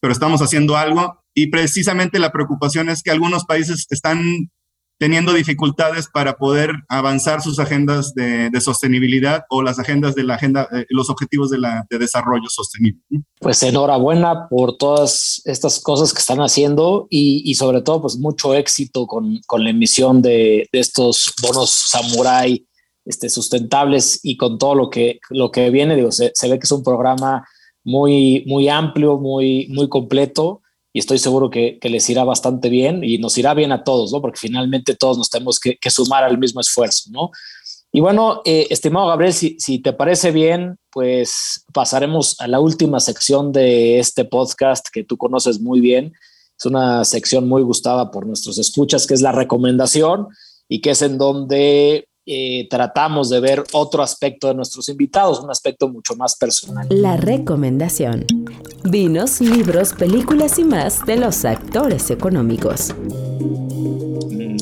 pero 0.00 0.14
estamos 0.14 0.40
haciendo 0.40 0.78
algo 0.78 1.22
y 1.34 1.48
precisamente 1.48 2.18
la 2.20 2.32
preocupación 2.32 2.88
es 2.88 3.02
que 3.02 3.10
algunos 3.10 3.44
países 3.44 3.86
están 3.90 4.48
teniendo 4.98 5.34
dificultades 5.34 6.08
para 6.10 6.38
poder 6.38 6.72
avanzar 6.88 7.42
sus 7.42 7.58
agendas 7.58 8.14
de, 8.14 8.50
sostenibilidad 8.62 9.44
o 9.50 9.62
las 9.62 9.78
agendas 9.78 10.14
de 10.14 10.24
la 10.24 10.36
agenda, 10.36 10.66
eh, 10.72 10.86
los 10.88 11.10
objetivos 11.10 11.50
de, 11.50 11.58
la, 11.58 11.86
de 11.90 11.98
desarrollo 11.98 12.48
sostenible. 12.48 13.02
Pues 13.40 13.62
enhorabuena 13.62 14.48
por 14.48 14.78
todas 14.78 15.42
estas 15.44 15.80
cosas 15.80 16.14
que 16.14 16.20
están 16.20 16.38
haciendo 16.38 17.06
y, 17.10 17.42
y 17.44 17.56
sobre 17.56 17.82
todo 17.82 18.00
pues 18.00 18.16
mucho 18.16 18.54
éxito 18.54 19.06
con, 19.06 19.38
con 19.46 19.62
la 19.62 19.70
emisión 19.70 20.22
de, 20.22 20.66
de, 20.72 20.80
estos 20.80 21.34
bonos 21.42 21.70
samurai 21.70 22.66
este, 23.08 23.30
sustentables 23.30 24.20
y 24.22 24.36
con 24.36 24.58
todo 24.58 24.74
lo 24.74 24.90
que, 24.90 25.18
lo 25.30 25.50
que 25.50 25.70
viene, 25.70 25.96
digo, 25.96 26.12
se, 26.12 26.30
ve 26.42 26.58
que 26.58 26.64
es 26.64 26.72
un 26.72 26.82
programa 26.82 27.48
muy, 27.82 28.44
muy 28.46 28.68
amplio, 28.68 29.16
muy, 29.16 29.66
muy 29.70 29.88
completo 29.88 30.60
y 30.92 30.98
estoy 30.98 31.16
seguro 31.16 31.48
que, 31.48 31.78
les 31.82 32.10
irá 32.10 32.24
bastante 32.24 32.68
bien 32.68 33.02
y 33.02 33.16
nos 33.16 33.38
irá 33.38 33.54
bien 33.54 33.72
a 33.72 33.82
todos, 33.82 34.12
¿no? 34.12 34.20
Porque 34.20 34.38
finalmente 34.38 34.94
todos 34.94 35.16
nos 35.16 35.30
tenemos 35.30 35.58
que, 35.58 35.78
sumar 35.88 36.22
al 36.22 36.36
mismo 36.36 36.60
esfuerzo, 36.60 37.08
¿no? 37.10 37.30
Y 37.90 38.00
bueno, 38.00 38.42
eh, 38.44 38.66
estimado 38.68 39.06
Gabriel, 39.06 39.32
si, 39.32 39.56
si, 39.58 39.78
te 39.78 39.94
parece 39.94 40.30
bien, 40.30 40.76
pues 40.92 41.64
pasaremos 41.72 42.38
a 42.40 42.46
la 42.46 42.60
última 42.60 43.00
sección 43.00 43.52
de 43.52 43.98
este 43.98 44.26
podcast 44.26 44.86
que 44.92 45.02
tú 45.02 45.16
conoces 45.16 45.60
muy 45.60 45.80
bien. 45.80 46.12
Es 46.58 46.66
una 46.66 47.06
sección 47.06 47.48
muy 47.48 47.62
gustada 47.62 48.10
por 48.10 48.26
nuestros 48.26 48.58
escuchas, 48.58 49.06
que 49.06 49.14
es 49.14 49.22
la 49.22 49.32
recomendación 49.32 50.28
y 50.68 50.82
que 50.82 50.90
es 50.90 51.00
en 51.00 51.16
donde 51.16 52.07
eh, 52.30 52.66
tratamos 52.68 53.30
de 53.30 53.40
ver 53.40 53.64
otro 53.72 54.02
aspecto 54.02 54.48
de 54.48 54.54
nuestros 54.54 54.90
invitados, 54.90 55.40
un 55.40 55.50
aspecto 55.50 55.88
mucho 55.88 56.14
más 56.14 56.36
personal. 56.36 56.86
La 56.90 57.16
recomendación. 57.16 58.26
Vinos, 58.84 59.40
libros, 59.40 59.94
películas 59.94 60.58
y 60.58 60.64
más 60.64 61.06
de 61.06 61.16
los 61.16 61.46
actores 61.46 62.10
económicos. 62.10 62.94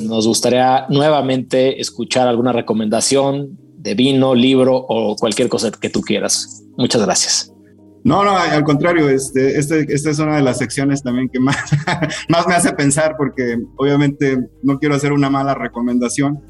Nos 0.02 0.29
gustaría 0.29 0.87
nuevamente 0.90 1.81
escuchar 1.81 2.29
alguna 2.29 2.52
recomendación 2.52 3.59
de 3.79 3.94
vino, 3.94 4.35
libro 4.37 4.76
o 4.76 5.16
cualquier 5.16 5.48
cosa 5.48 5.72
que 5.72 5.90
tú 5.90 6.02
quieras. 6.02 6.62
Muchas 6.76 7.02
gracias. 7.02 7.52
No, 8.05 8.22
no, 8.22 8.38
al 8.38 8.62
contrario, 8.62 9.09
este, 9.09 9.59
este, 9.59 9.92
esta 9.92 10.11
es 10.11 10.20
una 10.20 10.37
de 10.37 10.42
las 10.42 10.59
secciones 10.59 11.02
también 11.02 11.29
que 11.29 11.40
más, 11.40 11.57
más 12.29 12.46
me 12.46 12.55
hace 12.55 12.72
pensar 12.72 13.16
porque 13.18 13.59
obviamente 13.76 14.38
no 14.62 14.79
quiero 14.79 14.94
hacer 14.94 15.12
una 15.12 15.29
mala 15.29 15.55
recomendación, 15.55 16.40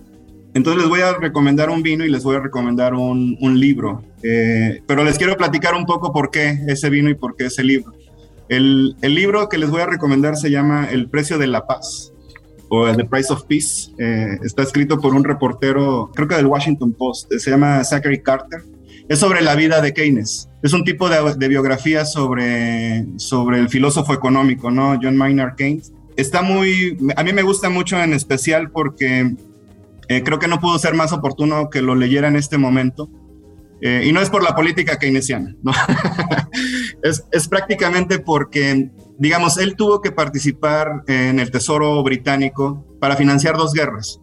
entonces 0.56 0.80
les 0.80 0.88
voy 0.88 1.02
a 1.02 1.12
recomendar 1.12 1.68
un 1.68 1.82
vino 1.82 2.02
y 2.02 2.08
les 2.08 2.24
voy 2.24 2.36
a 2.36 2.40
recomendar 2.40 2.94
un, 2.94 3.36
libro. 3.60 4.02
Eh, 4.22 4.80
pero 4.86 5.04
les 5.04 5.18
quiero 5.18 5.36
platicar 5.36 5.74
un 5.74 5.84
poco 5.84 6.14
por 6.14 6.30
qué 6.30 6.58
ese 6.66 6.88
vino 6.88 7.10
y 7.10 7.14
por 7.14 7.36
qué 7.36 7.44
ese 7.44 7.62
libro. 7.62 7.92
El, 8.48 8.96
libro 9.02 9.50
que 9.50 9.58
les 9.58 9.68
voy 9.68 9.82
a 9.82 9.86
recomendar 9.86 10.34
se 10.34 10.50
llama 10.50 10.88
El 10.90 11.10
precio 11.10 11.36
de 11.36 11.46
la 11.46 11.66
paz 11.66 12.10
o 12.70 12.90
The 12.90 13.04
Price 13.04 13.30
of 13.30 13.44
Peace. 13.44 13.92
Eh, 13.98 14.38
está 14.44 14.62
escrito 14.62 14.98
por 14.98 15.14
un 15.14 15.24
reportero, 15.24 16.10
creo 16.14 16.26
que 16.26 16.36
del 16.36 16.46
Washington 16.46 16.94
Post, 16.94 17.30
se 17.34 17.50
llama 17.50 17.84
Zachary 17.84 18.22
Carter. 18.22 18.62
Es 19.10 19.18
sobre 19.18 19.42
la 19.42 19.56
vida 19.56 19.82
de 19.82 19.92
Keynes. 19.92 20.48
Es 20.62 20.72
un 20.72 20.84
tipo 20.84 21.10
de, 21.10 21.48
biografía 21.48 22.06
sobre, 22.06 23.04
sobre 23.18 23.58
el 23.58 23.68
filósofo 23.68 24.14
económico, 24.14 24.70
¿no? 24.70 24.98
John 25.02 25.18
Maynard 25.18 25.54
Keynes. 25.54 25.92
Está 26.16 26.40
muy, 26.40 26.96
a 27.14 27.22
mí 27.22 27.34
me 27.34 27.42
gusta 27.42 27.68
mucho 27.68 28.02
en 28.02 28.14
especial 28.14 28.70
porque 28.70 29.36
eh, 30.08 30.22
creo 30.22 30.38
que 30.38 30.48
no 30.48 30.60
pudo 30.60 30.78
ser 30.78 30.94
más 30.94 31.12
oportuno 31.12 31.68
que 31.70 31.82
lo 31.82 31.94
leyera 31.94 32.28
en 32.28 32.36
este 32.36 32.58
momento. 32.58 33.10
Eh, 33.80 34.04
y 34.06 34.12
no 34.12 34.20
es 34.20 34.30
por 34.30 34.42
la 34.42 34.54
política 34.54 34.98
keynesiana, 34.98 35.54
¿no? 35.62 35.72
es, 37.02 37.24
es, 37.30 37.46
prácticamente 37.46 38.18
porque, 38.18 38.90
digamos, 39.18 39.58
él 39.58 39.76
tuvo 39.76 40.00
que 40.00 40.12
participar 40.12 41.02
en 41.06 41.38
el 41.38 41.50
Tesoro 41.50 42.02
británico 42.02 42.86
para 43.00 43.16
financiar 43.16 43.56
dos 43.56 43.74
guerras, 43.74 44.18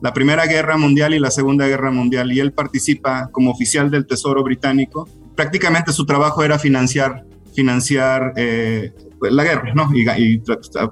la 0.00 0.14
Primera 0.14 0.46
Guerra 0.46 0.78
Mundial 0.78 1.12
y 1.12 1.18
la 1.18 1.30
Segunda 1.30 1.66
Guerra 1.66 1.90
Mundial, 1.90 2.32
y 2.32 2.40
él 2.40 2.52
participa 2.52 3.28
como 3.30 3.50
oficial 3.50 3.90
del 3.90 4.06
Tesoro 4.06 4.42
británico. 4.42 5.06
Prácticamente 5.36 5.92
su 5.92 6.06
trabajo 6.06 6.42
era 6.42 6.58
financiar, 6.58 7.26
financiar 7.54 8.32
eh, 8.36 8.92
la 9.20 9.44
guerra, 9.44 9.74
¿no? 9.74 9.90
Y, 9.94 10.08
y, 10.16 10.42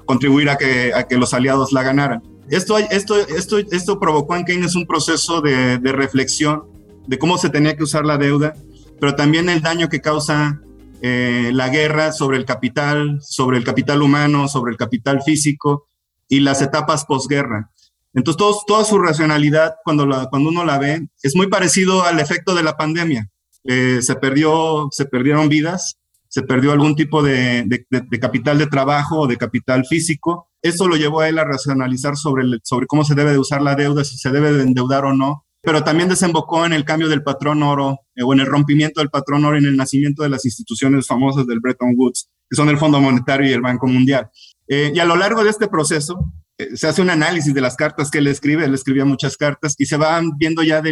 contribuir 0.04 0.50
a 0.50 0.56
que, 0.56 0.92
a 0.94 1.04
que 1.04 1.16
los 1.16 1.32
aliados 1.32 1.72
la 1.72 1.82
ganaran. 1.82 2.22
Esto, 2.48 2.78
esto, 2.78 3.16
esto, 3.16 3.58
esto 3.58 4.00
provocó 4.00 4.36
en 4.36 4.44
Keynes 4.44 4.74
un 4.74 4.86
proceso 4.86 5.40
de, 5.40 5.78
reflexión 5.78 6.64
de 7.06 7.18
cómo 7.18 7.38
se 7.38 7.50
tenía 7.50 7.76
que 7.76 7.84
usar 7.84 8.04
la 8.04 8.18
deuda, 8.18 8.54
pero 9.00 9.14
también 9.14 9.48
el 9.48 9.62
daño 9.62 9.88
que 9.88 10.00
causa 10.00 10.60
eh, 11.00 11.50
la 11.52 11.68
guerra 11.68 12.12
sobre 12.12 12.36
el 12.36 12.44
capital, 12.44 13.18
sobre 13.20 13.58
el 13.58 13.64
capital 13.64 14.02
humano, 14.02 14.48
sobre 14.48 14.72
el 14.72 14.76
capital 14.76 15.22
físico 15.22 15.88
y 16.28 16.40
las 16.40 16.62
etapas 16.62 17.04
posguerra. 17.04 17.70
Entonces, 18.14 18.42
toda 18.66 18.84
su 18.84 18.98
racionalidad, 18.98 19.74
cuando, 19.84 20.06
cuando 20.30 20.50
uno 20.50 20.64
la 20.64 20.78
ve, 20.78 21.08
es 21.22 21.34
muy 21.34 21.46
parecido 21.46 22.04
al 22.04 22.20
efecto 22.20 22.54
de 22.54 22.62
la 22.62 22.76
pandemia. 22.76 23.28
Eh, 23.64 24.00
se, 24.02 24.16
perdió, 24.16 24.88
se 24.90 25.06
perdieron 25.06 25.48
vidas, 25.48 25.98
se 26.28 26.42
perdió 26.42 26.72
algún 26.72 26.94
tipo 26.94 27.22
de, 27.22 27.86
capital 28.20 28.58
de 28.58 28.66
trabajo 28.66 29.20
o 29.20 29.26
de 29.26 29.36
capital 29.36 29.86
físico. 29.86 30.48
Eso 30.62 30.86
lo 30.86 30.96
llevó 30.96 31.20
a 31.20 31.28
él 31.28 31.38
a 31.38 31.44
racionalizar 31.44 32.16
sobre, 32.16 32.44
sobre 32.62 32.86
cómo 32.86 33.04
se 33.04 33.14
debe 33.14 33.32
de 33.32 33.38
usar 33.38 33.62
la 33.62 33.74
deuda, 33.74 34.04
si 34.04 34.16
se 34.16 34.30
debe 34.30 34.52
de 34.52 34.62
endeudar 34.62 35.04
o 35.04 35.12
no, 35.12 35.44
pero 35.60 35.84
también 35.84 36.08
desembocó 36.08 36.66
en 36.66 36.72
el 36.72 36.84
cambio 36.84 37.08
del 37.08 37.22
patrón 37.22 37.62
oro 37.62 38.00
eh, 38.16 38.22
o 38.22 38.32
en 38.32 38.40
el 38.40 38.46
rompimiento 38.46 39.00
del 39.00 39.10
patrón 39.10 39.44
oro 39.44 39.56
y 39.56 39.60
en 39.60 39.66
el 39.66 39.76
nacimiento 39.76 40.22
de 40.22 40.28
las 40.28 40.44
instituciones 40.44 41.06
famosas 41.06 41.46
del 41.46 41.60
Bretton 41.60 41.94
Woods, 41.96 42.28
que 42.48 42.56
son 42.56 42.68
el 42.68 42.78
Fondo 42.78 43.00
Monetario 43.00 43.48
y 43.48 43.52
el 43.52 43.60
Banco 43.60 43.86
Mundial. 43.86 44.28
Eh, 44.68 44.92
y 44.94 44.98
a 44.98 45.04
lo 45.04 45.16
largo 45.16 45.44
de 45.44 45.50
este 45.50 45.68
proceso, 45.68 46.32
eh, 46.58 46.76
se 46.76 46.88
hace 46.88 47.00
un 47.00 47.10
análisis 47.10 47.54
de 47.54 47.60
las 47.60 47.76
cartas 47.76 48.10
que 48.10 48.18
él 48.18 48.26
escribe, 48.26 48.64
él 48.64 48.74
escribía 48.74 49.04
muchas 49.04 49.36
cartas 49.36 49.74
y 49.78 49.86
se 49.86 49.96
van 49.96 50.36
viendo 50.36 50.62
ya 50.62 50.82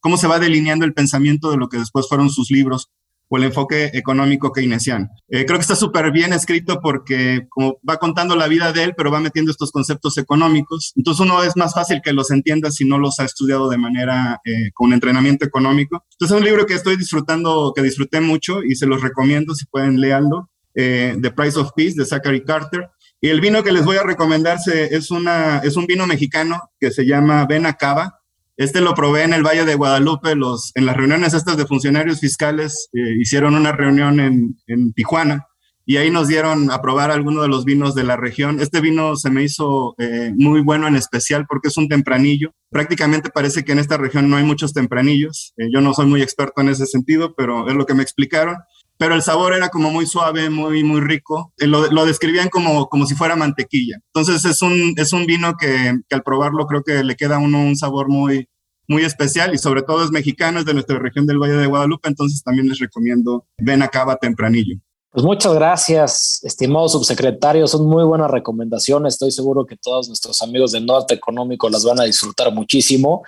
cómo 0.00 0.16
se 0.16 0.26
va 0.26 0.38
delineando 0.38 0.84
el 0.84 0.94
pensamiento 0.94 1.50
de 1.50 1.58
lo 1.58 1.68
que 1.68 1.78
después 1.78 2.08
fueron 2.08 2.30
sus 2.30 2.50
libros 2.50 2.90
o 3.28 3.36
el 3.36 3.44
enfoque 3.44 3.90
económico 3.94 4.52
keynesiano. 4.52 5.08
Eh, 5.28 5.44
creo 5.44 5.58
que 5.58 5.62
está 5.62 5.76
súper 5.76 6.10
bien 6.12 6.32
escrito 6.32 6.80
porque 6.80 7.46
como 7.48 7.78
va 7.88 7.96
contando 7.96 8.36
la 8.36 8.48
vida 8.48 8.72
de 8.72 8.84
él, 8.84 8.94
pero 8.96 9.10
va 9.10 9.20
metiendo 9.20 9.50
estos 9.50 9.72
conceptos 9.72 10.18
económicos. 10.18 10.92
Entonces 10.96 11.20
uno 11.26 11.42
es 11.42 11.56
más 11.56 11.74
fácil 11.74 12.00
que 12.02 12.12
los 12.12 12.30
entienda 12.30 12.70
si 12.70 12.84
no 12.84 12.98
los 12.98 13.18
ha 13.20 13.24
estudiado 13.24 13.68
de 13.68 13.78
manera 13.78 14.40
eh, 14.44 14.70
con 14.74 14.92
entrenamiento 14.92 15.44
económico. 15.44 16.04
Entonces 16.12 16.34
es 16.34 16.40
un 16.40 16.46
libro 16.46 16.66
que 16.66 16.74
estoy 16.74 16.96
disfrutando, 16.96 17.72
que 17.74 17.82
disfruté 17.82 18.20
mucho 18.20 18.62
y 18.62 18.76
se 18.76 18.86
los 18.86 19.02
recomiendo 19.02 19.54
si 19.54 19.66
pueden 19.66 20.00
leerlo. 20.00 20.50
Eh, 20.74 21.16
The 21.20 21.30
Price 21.30 21.58
of 21.58 21.70
Peace 21.74 21.94
de 21.96 22.04
Zachary 22.04 22.44
Carter. 22.44 22.90
Y 23.20 23.28
el 23.28 23.40
vino 23.40 23.62
que 23.62 23.72
les 23.72 23.84
voy 23.84 23.96
a 23.96 24.02
recomendar 24.02 24.58
es, 24.66 25.10
una, 25.10 25.58
es 25.58 25.76
un 25.76 25.86
vino 25.86 26.06
mexicano 26.06 26.60
que 26.78 26.90
se 26.90 27.06
llama 27.06 27.46
Benacaba 27.46 28.20
este 28.56 28.80
lo 28.80 28.94
probé 28.94 29.24
en 29.24 29.34
el 29.34 29.42
Valle 29.42 29.64
de 29.64 29.74
Guadalupe, 29.74 30.34
los, 30.34 30.72
en 30.74 30.86
las 30.86 30.96
reuniones 30.96 31.34
estas 31.34 31.56
de 31.56 31.66
funcionarios 31.66 32.20
fiscales, 32.20 32.88
eh, 32.92 33.16
hicieron 33.20 33.54
una 33.54 33.72
reunión 33.72 34.18
en, 34.20 34.56
en, 34.66 34.92
Tijuana 34.94 35.46
y 35.84 35.98
ahí 35.98 36.10
nos 36.10 36.26
dieron 36.26 36.70
a 36.70 36.80
probar 36.80 37.10
algunos 37.10 37.42
de 37.42 37.48
los 37.48 37.64
vinos 37.64 37.94
de 37.94 38.02
la 38.02 38.16
región. 38.16 38.60
Este 38.60 38.80
vino 38.80 39.14
se 39.14 39.30
me 39.30 39.44
hizo 39.44 39.94
eh, 39.98 40.32
muy 40.34 40.60
bueno 40.60 40.88
en 40.88 40.96
especial 40.96 41.46
porque 41.48 41.68
es 41.68 41.76
un 41.76 41.88
tempranillo. 41.88 42.52
Prácticamente 42.70 43.30
parece 43.30 43.64
que 43.64 43.72
en 43.72 43.78
esta 43.78 43.96
región 43.96 44.28
no 44.28 44.36
hay 44.36 44.42
muchos 44.42 44.72
tempranillos. 44.72 45.52
Eh, 45.58 45.68
yo 45.72 45.80
no 45.80 45.94
soy 45.94 46.06
muy 46.06 46.22
experto 46.22 46.60
en 46.60 46.70
ese 46.70 46.86
sentido, 46.86 47.34
pero 47.36 47.68
es 47.68 47.74
lo 47.74 47.86
que 47.86 47.94
me 47.94 48.02
explicaron. 48.02 48.56
Pero 48.98 49.14
el 49.14 49.22
sabor 49.22 49.52
era 49.54 49.68
como 49.68 49.90
muy 49.90 50.06
suave, 50.06 50.48
muy, 50.48 50.82
muy 50.82 51.00
rico. 51.00 51.52
Lo, 51.58 51.90
lo, 51.90 52.06
describían 52.06 52.48
como, 52.48 52.88
como 52.88 53.06
si 53.06 53.14
fuera 53.14 53.36
mantequilla. 53.36 53.98
Entonces 54.14 54.44
es 54.44 54.62
un, 54.62 54.94
es 54.96 55.12
un 55.12 55.26
vino 55.26 55.54
que, 55.56 55.94
al 56.10 56.22
probarlo 56.22 56.66
creo 56.66 56.82
que 56.82 57.04
le 57.04 57.14
queda 57.14 57.36
a 57.36 57.40
uno 57.40 57.60
un 57.60 57.76
sabor 57.76 58.08
muy, 58.08 58.48
muy 58.88 59.04
especial 59.04 59.54
y 59.54 59.58
sobre 59.58 59.82
todo 59.82 60.04
es 60.04 60.10
mexicano, 60.10 60.60
es 60.60 60.64
de 60.64 60.74
nuestra 60.74 60.98
región 60.98 61.26
del 61.26 61.38
Valle 61.38 61.56
de 61.56 61.66
Guadalupe, 61.66 62.08
entonces 62.08 62.42
también 62.42 62.68
les 62.68 62.78
recomiendo 62.78 63.44
Ven 63.58 63.82
Acaba 63.82 64.16
Tempranillo. 64.16 64.76
Pues 65.10 65.24
muchas 65.24 65.54
gracias, 65.54 66.40
estimado 66.42 66.88
subsecretario. 66.90 67.66
Son 67.66 67.86
muy 67.86 68.04
buenas 68.04 68.30
recomendaciones. 68.30 69.14
Estoy 69.14 69.30
seguro 69.30 69.64
que 69.64 69.76
todos 69.76 70.08
nuestros 70.08 70.42
amigos 70.42 70.72
del 70.72 70.84
Norte 70.84 71.14
Económico 71.14 71.70
las 71.70 71.84
van 71.84 72.00
a 72.00 72.04
disfrutar 72.04 72.52
muchísimo. 72.52 73.22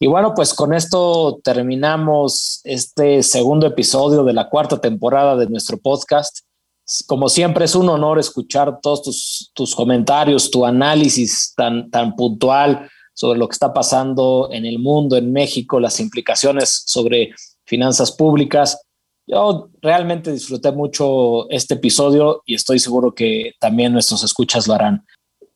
Y 0.00 0.06
bueno, 0.06 0.32
pues 0.34 0.54
con 0.54 0.72
esto 0.72 1.40
terminamos 1.42 2.60
este 2.62 3.22
segundo 3.24 3.66
episodio 3.66 4.22
de 4.22 4.32
la 4.32 4.48
cuarta 4.48 4.80
temporada 4.80 5.36
de 5.36 5.48
nuestro 5.48 5.76
podcast. 5.78 6.38
Como 7.06 7.28
siempre, 7.28 7.64
es 7.64 7.74
un 7.74 7.88
honor 7.88 8.18
escuchar 8.18 8.78
todos 8.80 9.02
tus, 9.02 9.50
tus 9.54 9.74
comentarios, 9.74 10.50
tu 10.50 10.64
análisis 10.64 11.52
tan, 11.56 11.90
tan 11.90 12.14
puntual 12.14 12.88
sobre 13.12 13.40
lo 13.40 13.48
que 13.48 13.54
está 13.54 13.72
pasando 13.72 14.48
en 14.52 14.64
el 14.64 14.78
mundo, 14.78 15.16
en 15.16 15.32
México, 15.32 15.80
las 15.80 15.98
implicaciones 15.98 16.84
sobre 16.86 17.34
finanzas 17.66 18.12
públicas. 18.12 18.80
Yo 19.26 19.68
realmente 19.82 20.30
disfruté 20.30 20.70
mucho 20.70 21.50
este 21.50 21.74
episodio 21.74 22.42
y 22.46 22.54
estoy 22.54 22.78
seguro 22.78 23.12
que 23.12 23.52
también 23.58 23.92
nuestros 23.92 24.22
escuchas 24.22 24.68
lo 24.68 24.74
harán. 24.74 25.04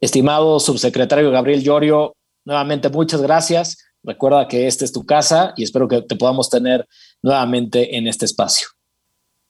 Estimado 0.01 0.59
subsecretario 0.59 1.31
Gabriel 1.31 1.63
Llorio, 1.63 2.15
nuevamente 2.45 2.89
muchas 2.89 3.23
gracias. 3.23 3.79
Recuerda 4.05 4.49
que 4.49 4.67
esta 4.67 4.85
es 4.85 4.93
tu 4.93 5.05
casa 5.05 5.53
y 5.57 5.63
espero 5.63 5.89
que 5.89 6.03
te 6.03 6.17
podamos 6.17 6.51
tener 6.51 6.87
nuevamente 7.23 7.97
en 7.97 8.07
este 8.07 8.25
espacio. 8.25 8.69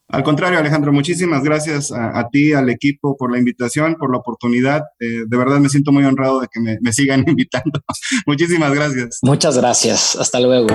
Al 0.09 0.23
contrario, 0.23 0.59
Alejandro, 0.59 0.93
muchísimas 0.93 1.43
gracias 1.43 1.91
a, 1.91 2.29
ti, 2.31 2.53
al 2.53 2.69
equipo, 2.69 3.17
por 3.17 3.33
la 3.33 3.39
invitación, 3.39 3.95
por 3.95 4.11
la 4.11 4.19
oportunidad. 4.19 4.83
Eh, 5.01 5.25
de 5.27 5.37
verdad 5.39 5.59
me 5.59 5.71
siento 5.71 5.91
muy 5.91 6.05
honrado 6.05 6.41
de 6.41 6.49
que 6.53 6.61
me, 6.61 6.93
sigan 6.93 7.25
invitando. 7.27 7.81
muchísimas 8.27 8.75
gracias. 8.75 9.21
Muchas 9.23 9.57
gracias. 9.57 10.17
Hasta 10.17 10.39
luego. 10.39 10.67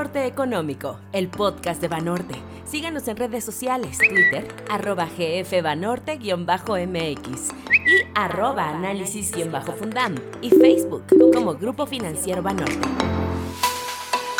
Norte 0.00 0.24
Económico, 0.24 0.96
el 1.12 1.28
podcast 1.28 1.82
de 1.82 1.88
Banorte. 1.88 2.34
Síganos 2.64 3.06
en 3.06 3.18
redes 3.18 3.44
sociales, 3.44 3.98
Twitter, 3.98 4.48
arroba 4.70 5.06
gfbanorte-mx 5.06 7.50
y 7.70 8.06
arroba 8.14 8.70
análisis-fundam 8.70 10.14
y 10.40 10.48
Facebook 10.48 11.04
como 11.34 11.52
Grupo 11.52 11.84
Financiero 11.84 12.40
Banorte. 12.40 12.88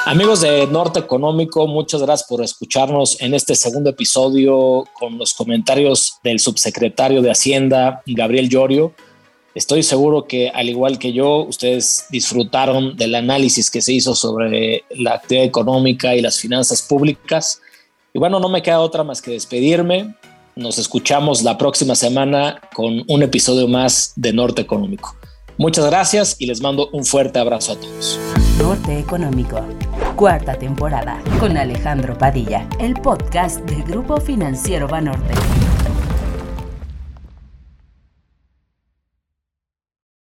Amigos 0.06 0.40
de 0.40 0.66
Norte 0.66 1.00
Económico, 1.00 1.66
muchas 1.66 2.00
gracias 2.00 2.26
por 2.26 2.42
escucharnos 2.42 3.20
en 3.20 3.34
este 3.34 3.54
segundo 3.54 3.90
episodio 3.90 4.86
con 4.98 5.18
los 5.18 5.34
comentarios 5.34 6.20
del 6.24 6.40
subsecretario 6.40 7.20
de 7.20 7.32
Hacienda, 7.32 8.00
Gabriel 8.06 8.48
Llorio. 8.48 8.94
Estoy 9.54 9.82
seguro 9.82 10.26
que, 10.26 10.48
al 10.48 10.68
igual 10.68 10.98
que 10.98 11.12
yo, 11.12 11.44
ustedes 11.44 12.06
disfrutaron 12.10 12.96
del 12.96 13.16
análisis 13.16 13.70
que 13.70 13.82
se 13.82 13.92
hizo 13.92 14.14
sobre 14.14 14.84
la 14.90 15.14
actividad 15.14 15.44
económica 15.44 16.14
y 16.14 16.20
las 16.20 16.38
finanzas 16.38 16.82
públicas. 16.82 17.60
Y 18.12 18.18
bueno, 18.20 18.38
no 18.38 18.48
me 18.48 18.62
queda 18.62 18.80
otra 18.80 19.02
más 19.02 19.20
que 19.20 19.32
despedirme. 19.32 20.14
Nos 20.54 20.78
escuchamos 20.78 21.42
la 21.42 21.58
próxima 21.58 21.96
semana 21.96 22.60
con 22.74 23.04
un 23.08 23.22
episodio 23.22 23.66
más 23.66 24.12
de 24.14 24.32
Norte 24.32 24.62
Económico. 24.62 25.16
Muchas 25.58 25.84
gracias 25.86 26.36
y 26.38 26.46
les 26.46 26.60
mando 26.60 26.88
un 26.92 27.04
fuerte 27.04 27.38
abrazo 27.38 27.72
a 27.72 27.76
todos. 27.76 28.18
Norte 28.58 28.98
Económico, 28.98 29.60
cuarta 30.16 30.54
temporada, 30.54 31.20
con 31.38 31.56
Alejandro 31.56 32.16
Padilla, 32.16 32.68
el 32.78 32.94
podcast 32.94 33.58
del 33.60 33.82
Grupo 33.82 34.20
Financiero 34.20 34.86
Banorte. 34.86 35.34